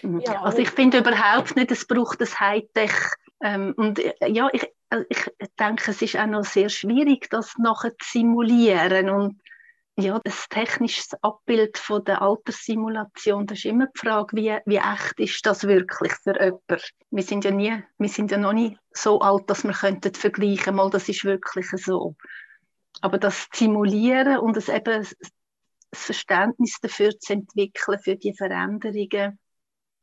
Mhm. 0.01 0.21
Ja, 0.21 0.41
also 0.43 0.59
ich 0.59 0.69
finde 0.69 0.99
überhaupt 0.99 1.55
nicht, 1.55 1.71
es 1.71 1.85
braucht 1.85 2.21
das 2.21 2.39
Hightech. 2.39 2.93
Ähm, 3.41 3.73
und 3.77 3.99
äh, 3.99 4.13
ja, 4.27 4.49
ich, 4.51 4.63
äh, 4.89 5.03
ich 5.09 5.29
denke, 5.59 5.91
es 5.91 6.01
ist 6.01 6.17
auch 6.17 6.27
noch 6.27 6.43
sehr 6.43 6.69
schwierig, 6.69 7.29
das 7.29 7.57
nachher 7.57 7.91
zu 7.97 8.09
simulieren. 8.11 9.09
Und 9.09 9.41
ja, 9.99 10.19
das 10.23 10.47
technische 10.49 11.17
Abbild 11.21 11.77
von 11.77 12.03
der 12.03 12.21
Alterssimulation, 12.21 13.47
das 13.47 13.59
ist 13.59 13.65
immer 13.65 13.87
die 13.87 13.99
Frage, 13.99 14.37
wie, 14.37 14.57
wie 14.65 14.77
echt 14.77 15.19
ist 15.19 15.45
das 15.45 15.63
wirklich 15.63 16.13
für 16.13 16.39
jemanden? 16.39 16.81
Wir 17.09 17.23
sind 17.23 17.43
ja 17.45 17.51
nie, 17.51 17.83
wir 17.97 18.09
sind 18.09 18.29
ja 18.29 18.37
noch 18.37 18.53
nicht 18.53 18.77
so 18.91 19.19
alt, 19.21 19.49
dass 19.49 19.63
wir 19.63 19.73
könnten 19.73 20.13
vergleichen, 20.13 20.75
mal 20.75 20.91
das 20.91 21.09
ist 21.09 21.25
wirklich 21.25 21.67
so. 21.71 22.15
Aber 23.01 23.17
das 23.17 23.47
Simulieren 23.53 24.37
und 24.37 24.55
das 24.55 24.69
eben 24.69 25.01
das 25.01 25.15
Verständnis 25.93 26.77
dafür 26.79 27.17
zu 27.17 27.33
entwickeln, 27.33 27.99
für 27.99 28.15
die 28.15 28.33
Veränderungen, 28.35 29.39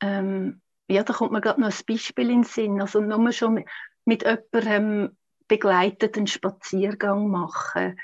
ähm, 0.05 0.61
ja, 0.87 1.03
da 1.03 1.13
kommt 1.13 1.31
mir 1.31 1.41
gerade 1.41 1.61
noch 1.61 1.71
ein 1.71 1.85
Beispiel 1.87 2.29
in 2.29 2.41
den 2.41 2.43
Sinn. 2.43 2.81
Also 2.81 3.01
nur 3.01 3.31
schon 3.31 3.55
mit, 3.55 3.67
mit 4.05 4.23
jemandem 4.23 5.17
begleiteten 5.47 6.27
Spaziergang 6.27 7.27
machen 7.29 7.97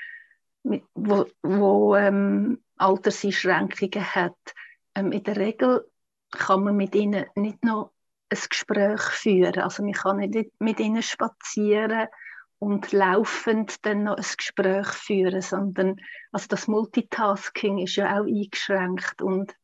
wo, 0.64 1.26
wo 1.42 1.96
ähm, 1.96 2.62
Alterseinschränkungen 2.76 4.14
hat. 4.14 4.36
Ähm, 4.94 5.12
in 5.12 5.22
der 5.22 5.36
Regel 5.36 5.88
kann 6.30 6.64
man 6.64 6.76
mit 6.76 6.94
ihnen 6.94 7.26
nicht 7.34 7.64
noch 7.64 7.92
ein 8.30 8.38
Gespräch 8.48 9.00
führen. 9.00 9.60
Also 9.60 9.82
man 9.82 9.92
kann 9.92 10.18
nicht 10.18 10.50
mit 10.58 10.80
ihnen 10.80 11.02
spazieren 11.02 12.08
und 12.58 12.92
laufend 12.92 13.84
dann 13.84 14.04
noch 14.04 14.16
ein 14.16 14.24
Gespräch 14.36 14.86
führen, 14.88 15.42
sondern 15.42 15.96
also 16.30 16.46
das 16.48 16.68
Multitasking 16.68 17.78
ist 17.78 17.96
ja 17.96 18.18
auch 18.18 18.26
eingeschränkt 18.26 19.20
und 19.20 19.54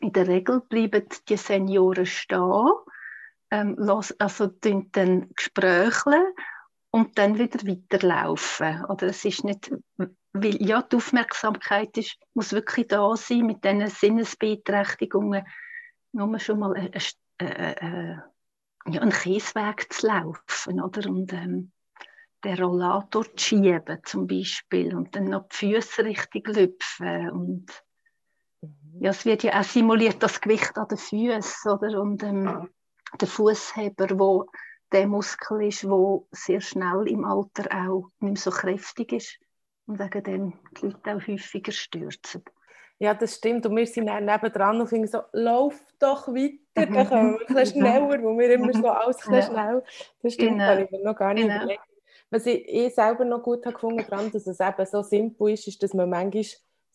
in 0.00 0.12
der 0.12 0.26
Regel 0.28 0.60
bleiben 0.60 1.06
die 1.28 1.36
Senioren 1.36 2.06
stehen, 2.06 2.70
ähm, 3.50 3.76
also 4.18 4.46
dann 4.46 5.30
Gespräche 5.34 6.34
und 6.90 7.18
dann 7.18 7.38
wieder 7.38 7.66
weiterlaufen. 7.66 8.84
Oder 8.86 9.08
es 9.08 9.24
ist 9.24 9.44
nicht, 9.44 9.70
weil 9.96 10.62
ja, 10.62 10.82
die 10.82 10.96
Aufmerksamkeit 10.96 11.96
ist, 11.96 12.16
muss 12.34 12.52
wirklich 12.52 12.88
da 12.88 13.16
sein 13.16 13.46
mit 13.46 13.64
diesen 13.64 13.86
Sinnesbeeinträchtigungen, 13.86 15.44
nur 16.12 16.38
schon 16.38 16.58
mal 16.58 16.74
ein, 16.74 16.90
ein, 17.38 17.48
ein, 17.48 18.22
ja, 18.88 19.00
einen 19.00 19.12
Kiesweg 19.12 19.92
zu 19.92 20.06
laufen, 20.06 20.80
oder? 20.80 21.08
Und 21.08 21.32
ähm, 21.32 21.72
den 22.44 22.62
Rollator 22.62 23.24
zu 23.24 23.30
schieben 23.36 23.98
zum 24.04 24.26
Beispiel 24.26 24.94
und 24.94 25.14
dann 25.16 25.24
noch 25.24 25.48
die 25.48 25.74
Füße 25.74 26.04
richtig 26.04 26.48
lüpfen 26.48 27.30
und. 27.30 27.85
Ja, 29.00 29.10
es 29.10 29.24
wird 29.24 29.42
ja 29.42 29.60
auch 29.60 29.64
simuliert, 29.64 30.22
das 30.22 30.40
Gewicht 30.40 30.76
an 30.76 30.88
den 30.88 30.98
Füßen, 30.98 31.72
oder? 31.72 32.00
Und 32.00 32.22
ähm, 32.22 32.68
der 33.20 33.28
Fußheber, 33.28 34.18
wo 34.18 34.46
der 34.92 35.06
Muskel 35.06 35.64
ist, 35.64 35.82
der 35.82 36.20
sehr 36.32 36.60
schnell 36.60 37.08
im 37.08 37.24
Alter 37.24 37.68
auch 37.72 38.10
nicht 38.20 38.32
mehr 38.32 38.36
so 38.36 38.50
kräftig 38.50 39.12
ist 39.12 39.38
und 39.86 39.98
wegen 39.98 40.22
dem 40.22 40.52
die 40.76 40.86
Leute 40.86 41.16
auch 41.16 41.26
häufiger 41.26 41.72
stürzen. 41.72 42.44
Ja, 42.98 43.12
das 43.12 43.36
stimmt. 43.36 43.66
Und 43.66 43.76
wir 43.76 43.86
sind 43.86 44.06
dann 44.06 44.24
nebendran 44.24 44.80
und 44.80 44.86
finden 44.86 45.06
so, 45.06 45.20
lauf 45.32 45.78
doch 45.98 46.28
weiter, 46.28 46.56
dann 46.74 47.08
kommen 47.08 47.34
wir 47.34 47.48
ein 47.48 47.54
bisschen 47.54 47.66
schneller, 47.82 48.22
wo 48.22 48.38
wir 48.38 48.50
immer 48.52 48.72
so 48.72 48.88
alles 48.88 49.26
ein 49.26 49.32
bisschen 49.34 49.52
schnell. 49.52 49.82
Das 50.22 50.32
stimmt, 50.32 50.52
genau. 50.52 50.64
habe 50.64 50.82
ich 50.84 50.90
mir 50.90 51.04
noch 51.04 51.16
gar 51.16 51.34
nicht 51.34 51.46
genau. 51.46 51.56
überlegt. 51.56 51.82
Was 52.30 52.46
ich, 52.46 52.66
ich 52.66 52.94
selber 52.94 53.24
noch 53.24 53.42
gut 53.42 53.64
habe 53.66 53.74
gefunden 53.74 54.04
daran, 54.08 54.32
dass 54.32 54.46
es 54.46 54.58
eben 54.58 54.86
so 54.86 55.02
simpel 55.02 55.50
ist, 55.50 55.68
ist, 55.68 55.82
dass 55.82 55.94
man 55.94 56.08
manchmal 56.08 56.44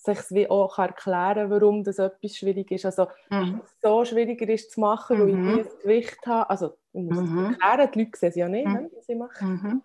sich 0.03 0.19
wie 0.31 0.49
auch 0.49 0.79
erklären 0.79 1.49
kann, 1.49 1.51
warum 1.51 1.83
das 1.83 1.99
etwas 1.99 2.35
schwierig 2.35 2.71
ist. 2.71 2.85
Also, 2.85 3.07
mhm. 3.29 3.61
so 3.81 4.03
schwieriger 4.03 4.49
ist 4.49 4.71
zu 4.71 4.79
machen, 4.79 5.19
weil 5.19 5.27
mhm. 5.27 5.59
ich 5.59 5.65
ein 5.65 5.71
Gewicht 5.83 6.25
habe. 6.25 6.49
Also, 6.49 6.73
ich 6.93 7.03
muss 7.03 7.29
mhm. 7.29 7.37
es 7.37 7.59
erklären, 7.59 7.91
die 7.93 7.99
Leute 7.99 8.17
sehen 8.17 8.29
es 8.29 8.35
ja 8.35 8.49
nicht, 8.49 8.67
mhm. 8.67 8.89
was 8.95 9.09
ich 9.09 9.17
mache. 9.17 9.45
Mhm. 9.45 9.81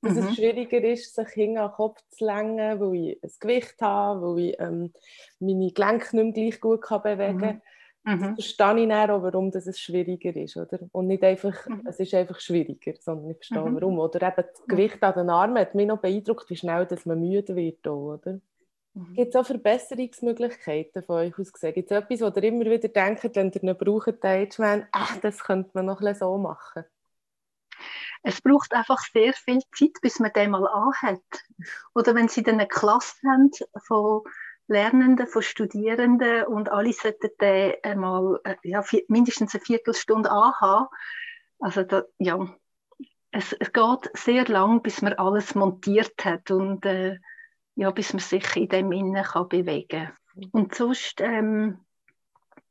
Dass 0.00 0.16
es 0.16 0.24
mhm. 0.24 0.34
schwieriger 0.34 0.82
ist, 0.84 1.14
sich 1.14 1.28
hinten 1.28 1.56
den 1.56 1.70
Kopf 1.72 2.00
zu 2.10 2.24
lenken, 2.24 2.80
weil 2.80 2.94
ich 2.94 3.22
ein 3.22 3.30
Gewicht 3.40 3.82
habe, 3.82 4.22
weil 4.22 4.38
ich 4.44 4.60
ähm, 4.60 4.92
meine 5.40 5.72
Gelenke 5.72 6.16
nicht 6.16 6.24
mehr 6.24 6.32
gleich 6.32 6.60
gut 6.60 6.82
kann 6.82 7.02
bewegen 7.02 7.38
kann. 7.40 7.62
Mhm. 8.04 8.34
verstehe 8.36 8.80
ich 8.80 8.88
dann 8.88 9.10
auch, 9.10 9.22
warum 9.22 9.50
das 9.50 9.66
es 9.66 9.78
schwieriger 9.78 10.34
ist. 10.34 10.56
Oder? 10.56 10.78
Und 10.92 11.08
nicht 11.08 11.22
einfach, 11.22 11.66
mhm. 11.66 11.82
es 11.84 12.00
ist 12.00 12.14
einfach 12.14 12.40
schwieriger, 12.40 12.94
sondern 13.00 13.32
ich 13.32 13.36
verstehe 13.36 13.60
mhm. 13.60 13.74
warum. 13.74 13.98
Oder 13.98 14.28
eben 14.28 14.36
das 14.50 14.66
Gewicht 14.66 15.02
an 15.02 15.14
den 15.14 15.30
Armen 15.30 15.58
hat 15.58 15.74
mich 15.74 15.86
noch 15.86 15.98
beeindruckt, 15.98 16.48
wie 16.48 16.56
schnell 16.56 16.86
dass 16.86 17.04
man 17.04 17.20
müde 17.20 17.54
wird. 17.54 17.86
Auch, 17.86 18.14
oder? 18.14 18.40
Mhm. 18.98 19.14
Gibt 19.14 19.34
es 19.34 19.40
auch 19.40 19.46
Verbesserungsmöglichkeiten 19.46 21.04
von 21.04 21.16
euch 21.16 21.38
aus 21.38 21.52
gesehen? 21.52 21.74
Gibt 21.74 21.90
es 21.90 21.96
etwas, 21.96 22.20
wo 22.20 22.26
ihr 22.26 22.44
immer 22.44 22.64
wieder 22.64 22.88
denkt, 22.88 23.24
wenn 23.36 23.52
ihr 23.52 23.62
ihn 23.62 23.78
braucht, 23.78 24.24
Ageman, 24.24 24.88
ach, 24.90 25.16
das 25.18 25.44
könnte 25.44 25.70
man 25.74 25.86
noch 25.86 26.00
ein 26.00 26.14
so 26.16 26.36
machen? 26.36 26.84
Es 28.24 28.40
braucht 28.40 28.74
einfach 28.74 28.98
sehr 29.12 29.32
viel 29.32 29.60
Zeit, 29.72 29.92
bis 30.02 30.18
man 30.18 30.32
den 30.32 30.50
mal 30.50 30.66
anhat. 30.66 31.22
Oder 31.94 32.16
wenn 32.16 32.26
Sie 32.26 32.42
dann 32.42 32.56
eine 32.56 32.66
Klasse 32.66 33.16
haben 33.24 33.50
von 33.86 34.22
Lernenden, 34.66 35.28
von 35.28 35.42
Studierenden 35.42 36.44
und 36.46 36.68
alle 36.68 36.92
sollten 36.92 37.30
den 37.40 37.74
einmal 37.84 38.40
äh, 38.42 38.56
ja, 38.64 38.84
mindestens 39.06 39.54
eine 39.54 39.64
Viertelstunde 39.64 40.28
anhaben. 40.28 40.88
Also 41.60 41.84
da, 41.84 42.02
ja, 42.18 42.52
es, 43.30 43.52
es, 43.52 43.72
geht 43.72 44.10
sehr 44.14 44.44
lang, 44.46 44.82
bis 44.82 45.02
man 45.02 45.12
alles 45.12 45.54
montiert 45.54 46.24
hat 46.24 46.50
und 46.50 46.84
äh, 46.84 47.18
ja, 47.78 47.92
bis 47.92 48.12
man 48.12 48.20
sich 48.20 48.56
in 48.56 48.68
dem 48.68 48.90
Innen 48.90 49.22
kann 49.22 49.48
bewegen 49.48 50.08
kann. 50.34 50.50
Und 50.50 50.74
sonst, 50.74 51.20
ähm, 51.20 51.78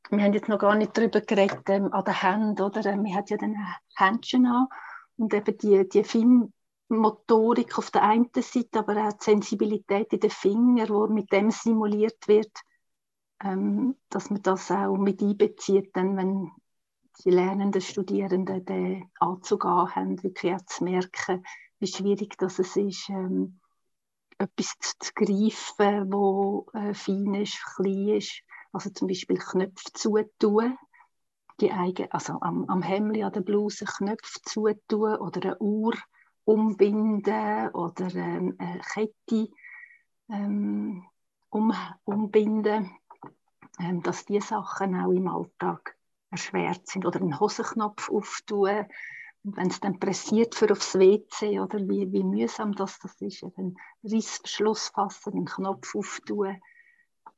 wir 0.10 0.22
haben 0.22 0.34
jetzt 0.34 0.50
noch 0.50 0.60
gar 0.60 0.76
nicht 0.76 0.98
darüber 0.98 1.22
geredet, 1.22 1.64
ähm, 1.70 1.94
an 1.94 2.04
der 2.04 2.22
Hand, 2.24 2.60
oder? 2.60 2.86
Ähm, 2.86 3.06
wir 3.06 3.16
hat 3.16 3.30
ja 3.30 3.38
dann 3.38 3.56
Händchen 3.96 4.46
an 4.46 4.68
und 5.16 5.34
eben 5.34 5.58
die, 5.60 5.88
die 5.88 6.04
Feinmotorik 6.04 7.78
auf 7.78 7.90
der 7.90 8.04
einen 8.04 8.30
Seite, 8.36 8.80
aber 8.80 9.08
auch 9.08 9.14
die 9.14 9.24
Sensibilität 9.24 10.12
in 10.12 10.20
den 10.20 10.30
Fingern, 10.30 10.90
wo 10.90 11.08
mit 11.08 11.32
dem 11.32 11.52
simuliert 11.52 12.28
wird, 12.28 12.52
ähm, 13.42 13.96
dass 14.10 14.30
man 14.30 14.42
das 14.42 14.70
auch 14.72 14.98
mit 14.98 15.22
einbezieht, 15.22 15.96
dann, 15.96 16.18
wenn 16.18 16.52
die 17.24 17.32
lernenden 17.32 17.82
Studierenden 17.82 18.66
den 18.66 19.10
Anzug 19.22 19.64
haben, 19.64 20.22
wirklich 20.22 20.54
auch 20.54 20.66
zu 20.66 20.84
merken, 20.84 21.46
wie 21.80 21.88
schwierig 21.88 22.38
das 22.38 22.60
ist, 22.60 23.08
ähm, 23.08 23.62
etwas 24.38 24.76
zu, 24.80 25.14
greifen, 25.16 26.12
wo 26.12 26.68
äh, 26.74 26.94
fein 26.94 27.34
ist, 27.36 27.60
klein 27.76 28.10
ist. 28.10 28.42
Also 28.72 28.90
zum 28.92 29.08
Beispiel 29.08 29.38
Knöpfe 29.38 29.94
zutun, 29.94 30.78
die 31.60 31.72
eigene, 31.72 32.12
also 32.12 32.40
am, 32.42 32.66
am 32.66 32.82
Hemd, 32.82 33.22
an 33.24 33.32
der 33.32 33.42
Bluse 33.42 33.86
Knöpfe 33.86 34.42
zutun 34.44 35.16
oder 35.16 35.42
eine 35.42 35.60
Uhr 35.60 35.94
umbinden 36.44 37.70
oder 37.70 38.14
ähm, 38.16 38.56
eine 38.58 38.80
Kette 38.80 39.50
ähm, 40.30 41.04
um, 41.50 41.74
umbinden, 42.04 42.92
ähm, 43.80 44.02
dass 44.04 44.26
diese 44.26 44.48
Sachen 44.48 44.96
auch 44.96 45.12
im 45.12 45.28
Alltag 45.28 45.98
erschwert 46.30 46.88
sind. 46.88 47.06
Oder 47.06 47.22
einen 47.22 47.40
Hosenknopf 47.40 48.10
auftun, 48.10 48.86
wenn 49.56 49.68
es 49.68 49.80
dann 49.80 50.00
pressiert 50.00 50.56
für 50.56 50.72
aufs 50.72 50.98
WC 50.98 51.60
oder 51.60 51.80
wie, 51.80 52.12
wie 52.12 52.24
mühsam 52.24 52.74
das, 52.74 53.00
das 53.00 53.20
ist, 53.22 53.44
einen 53.44 53.78
Rissverschluss 54.04 54.90
fassen, 54.90 55.34
einen 55.34 55.46
Knopf 55.46 55.96
auftun, 55.96 56.58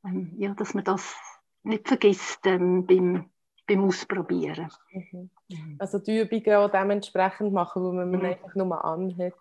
ähm, 0.03 0.33
ja, 0.37 0.53
dass 0.53 0.73
man 0.73 0.83
das 0.83 1.15
nicht 1.63 1.87
vergisst 1.87 2.39
ähm, 2.45 2.85
beim, 2.87 3.29
beim 3.67 3.83
Ausprobieren. 3.83 4.71
Mhm. 4.91 5.29
Also 5.77 5.99
die 5.99 6.19
Übungen 6.21 6.55
auch 6.55 6.71
dementsprechend 6.71 7.53
machen, 7.53 7.83
wo 7.83 7.91
man 7.91 8.09
mhm. 8.09 8.25
einfach 8.25 8.55
nur 8.55 8.83
anhat. 8.83 9.33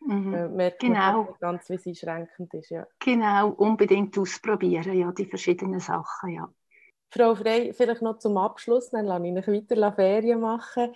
Mhm. 0.00 0.34
Äh, 0.34 0.48
merkt 0.48 0.80
genau. 0.80 1.24
man 1.24 1.34
ganz, 1.40 1.68
wie 1.68 1.74
es 1.74 1.86
einschränkend 1.86 2.54
ist. 2.54 2.70
Ja. 2.70 2.86
Genau, 3.00 3.50
unbedingt 3.50 4.16
ausprobieren, 4.16 4.96
ja, 4.96 5.12
die 5.12 5.26
verschiedenen 5.26 5.80
Sachen, 5.80 6.30
ja. 6.30 6.48
Frau 7.10 7.34
Frey, 7.34 7.72
vielleicht 7.72 8.02
noch 8.02 8.18
zum 8.18 8.36
Abschluss, 8.36 8.90
dann 8.90 9.06
lasse 9.06 9.26
ich 9.26 9.48
euch 9.48 9.70
weiter 9.70 9.92
Ferien 9.92 10.40
machen. 10.40 10.94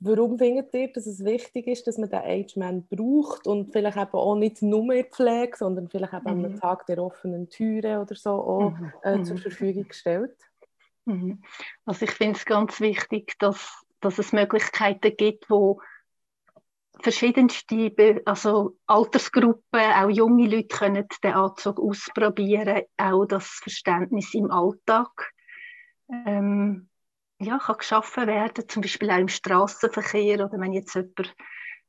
Warum 0.00 0.36
findet 0.38 0.74
ihr, 0.74 0.92
dass 0.92 1.06
es 1.06 1.24
wichtig 1.24 1.66
ist, 1.68 1.86
dass 1.86 1.96
man 1.96 2.10
den 2.10 2.20
Age-Man 2.20 2.86
braucht 2.88 3.46
und 3.46 3.72
vielleicht 3.72 3.96
eben 3.96 4.12
auch 4.12 4.34
nicht 4.34 4.62
nur 4.62 4.92
in 4.92 5.04
Pflege, 5.04 5.56
sondern 5.56 5.88
vielleicht 5.88 6.12
eben 6.12 6.38
mhm. 6.38 6.44
am 6.44 6.60
Tag 6.60 6.86
der 6.86 6.98
offenen 6.98 7.48
Türe 7.48 8.00
oder 8.00 8.14
so 8.16 8.30
auch 8.30 8.70
mhm. 8.70 8.92
äh, 9.02 9.22
zur 9.22 9.36
mhm. 9.36 9.40
Verfügung 9.40 9.86
stellt? 9.90 10.36
Mhm. 11.04 11.42
Also 11.84 12.04
ich 12.04 12.10
finde 12.10 12.38
es 12.38 12.44
ganz 12.44 12.80
wichtig, 12.80 13.38
dass, 13.38 13.84
dass 14.00 14.18
es 14.18 14.32
Möglichkeiten 14.32 15.16
gibt, 15.16 15.48
wo 15.48 15.80
verschiedenste 17.02 18.22
also 18.26 18.76
Altersgruppen, 18.86 19.80
auch 19.80 20.10
junge 20.10 20.48
Leute 20.48 20.68
können 20.68 21.06
den 21.22 21.32
Anzug 21.32 21.80
ausprobieren, 21.80 22.82
auch 22.96 23.24
das 23.24 23.46
Verständnis 23.62 24.34
im 24.34 24.50
Alltag. 24.50 25.32
Ähm, 26.26 26.89
ja, 27.40 27.58
kann 27.58 27.78
geschaffen 27.78 28.26
werden, 28.26 28.68
zum 28.68 28.82
Beispiel 28.82 29.10
auch 29.10 29.18
im 29.18 29.28
Straßenverkehr 29.28 30.44
oder 30.44 30.60
wenn 30.60 30.72
jetzt 30.72 30.94
jemand 30.94 31.34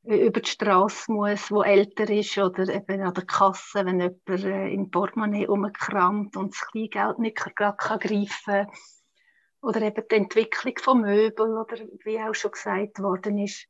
über 0.04 0.40
die 0.40 0.50
Straße 0.50 1.12
muss, 1.12 1.52
wo 1.52 1.62
älter 1.62 2.10
ist 2.10 2.38
oder 2.38 2.68
eben 2.74 3.02
an 3.02 3.14
der 3.14 3.26
Kasse, 3.26 3.86
wenn 3.86 4.00
jemand 4.00 4.44
äh, 4.46 4.70
im 4.70 4.90
Portemonnaie 4.90 5.48
umkramt 5.48 6.36
und 6.38 6.54
das 6.54 6.62
Kleingeld 6.72 7.20
nicht 7.20 7.36
gerade 7.36 7.78
kann 7.78 8.00
greifen 8.00 8.68
oder 9.62 9.82
eben 9.82 10.04
die 10.10 10.16
Entwicklung 10.16 10.74
von 10.80 11.02
Möbeln 11.02 11.58
oder 11.58 11.78
wie 12.04 12.20
auch 12.20 12.34
schon 12.34 12.52
gesagt 12.52 13.00
worden 13.00 13.38
ist, 13.38 13.68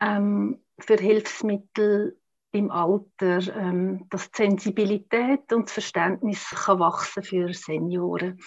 ähm, 0.00 0.64
für 0.80 0.96
Hilfsmittel 0.96 2.18
im 2.50 2.70
Alter, 2.70 3.38
ähm, 3.56 4.06
dass 4.10 4.30
die 4.30 4.44
Sensibilität 4.44 5.52
und 5.52 5.66
das 5.66 5.72
Verständnis 5.72 6.50
kann 6.50 6.80
wachsen 6.80 7.22
für 7.22 7.52
Senioren. 7.52 8.40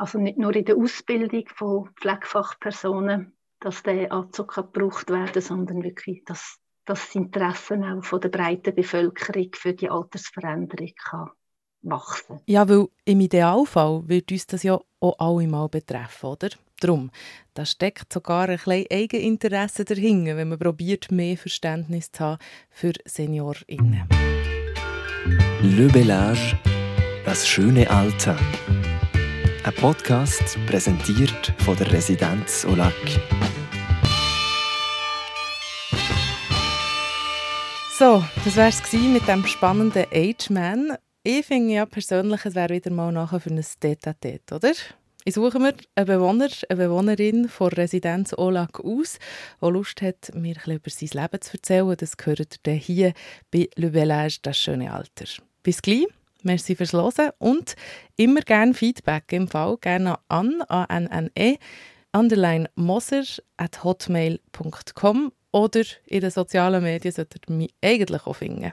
Also 0.00 0.18
nicht 0.18 0.38
nur 0.38 0.56
in 0.56 0.64
der 0.64 0.78
Ausbildung 0.78 1.44
von 1.54 1.90
Pflegefachpersonen, 2.00 3.34
dass 3.60 3.82
der 3.82 4.10
Anzug 4.10 4.54
gebraucht 4.54 5.10
werden 5.10 5.42
sondern 5.42 5.82
wirklich, 5.82 6.24
dass, 6.24 6.56
das 6.86 7.14
Interesse 7.14 7.76
auch 7.76 8.02
von 8.02 8.20
der 8.22 8.30
breiten 8.30 8.74
Bevölkerung 8.74 9.50
für 9.54 9.74
die 9.74 9.90
Altersveränderung 9.90 10.90
kann 10.96 11.30
wachsen. 11.82 12.40
Ja, 12.46 12.66
weil 12.68 12.88
im 13.04 13.20
Idealfall 13.20 14.02
wird 14.08 14.32
uns 14.32 14.46
das 14.46 14.62
ja 14.62 14.80
auch 15.00 15.18
alle 15.18 15.46
mal 15.46 15.68
betreffen, 15.68 16.26
oder? 16.26 16.48
Darum, 16.80 17.10
da 17.52 17.66
steckt 17.66 18.10
sogar 18.10 18.48
ein 18.48 18.56
kleines 18.56 18.90
Eigeninteresse 18.90 19.84
dahinter, 19.84 20.36
wenn 20.36 20.48
man 20.48 20.58
probiert, 20.58 21.12
mehr 21.12 21.36
Verständnis 21.36 22.10
zu 22.10 22.24
haben 22.24 22.38
für 22.70 22.94
SeniorInnen. 23.04 24.08
Le 25.62 25.88
Bellage, 25.88 26.58
das 27.26 27.46
schöne 27.46 27.88
Alter. 27.88 28.36
Ein 29.70 29.76
Podcast 29.76 30.58
präsentiert 30.66 31.54
von 31.58 31.76
der 31.76 31.92
Residenz 31.92 32.64
Olac. 32.64 32.92
So, 37.96 38.24
das 38.44 38.56
war 38.56 38.66
es 38.66 38.92
mit 38.92 39.28
dem 39.28 39.46
spannenden 39.46 40.06
Age 40.12 40.50
Man. 40.50 40.96
Ich 41.22 41.46
finde 41.46 41.74
ja 41.74 41.86
persönlich, 41.86 42.44
es 42.44 42.56
wäre 42.56 42.74
wieder 42.74 42.90
mal 42.90 43.12
nachher 43.12 43.38
für 43.38 43.50
ein 43.50 43.64
Tete-a-Tete, 43.78 44.56
oder? 44.56 44.72
Ich 45.24 45.34
suche 45.34 45.60
mir 45.60 45.74
einen 45.94 46.06
Bewohner, 46.06 46.48
eine 46.68 46.76
Bewohnerin 46.76 47.48
von 47.48 47.68
Residenz 47.68 48.32
Olag 48.36 48.80
aus, 48.80 49.20
die 49.62 49.66
Lust 49.66 50.02
hat, 50.02 50.34
mir 50.34 50.56
ein 50.64 50.72
über 50.72 50.90
sein 50.90 51.10
Leben 51.12 51.40
zu 51.40 51.52
erzählen. 51.52 51.94
Das 51.96 52.16
gehört 52.16 52.58
hier 52.66 53.12
bei 53.52 53.68
Le 53.76 53.92
Village, 53.92 54.38
das 54.42 54.58
schöne 54.58 54.92
Alter. 54.92 55.26
Bis 55.62 55.80
gleich. 55.80 56.08
Merci 56.44 56.76
fürs 56.76 56.92
Hören 56.92 57.30
und 57.38 57.74
immer 58.16 58.40
gerne 58.40 58.74
Feedback 58.74 59.32
im 59.32 59.48
Fall 59.48 59.76
gerne 59.80 60.18
an 60.28 60.62
ANNE 60.62 61.58
underline 62.12 62.68
moser 62.74 63.24
at 63.56 63.84
hotmail.com 63.84 65.32
oder 65.52 65.82
in 66.06 66.20
den 66.20 66.30
sozialen 66.30 66.82
Medien 66.82 67.12
solltet 67.12 67.48
ihr 67.48 67.54
mich 67.54 67.74
eigentlich 67.82 68.26
auch 68.26 68.34
finden. 68.34 68.72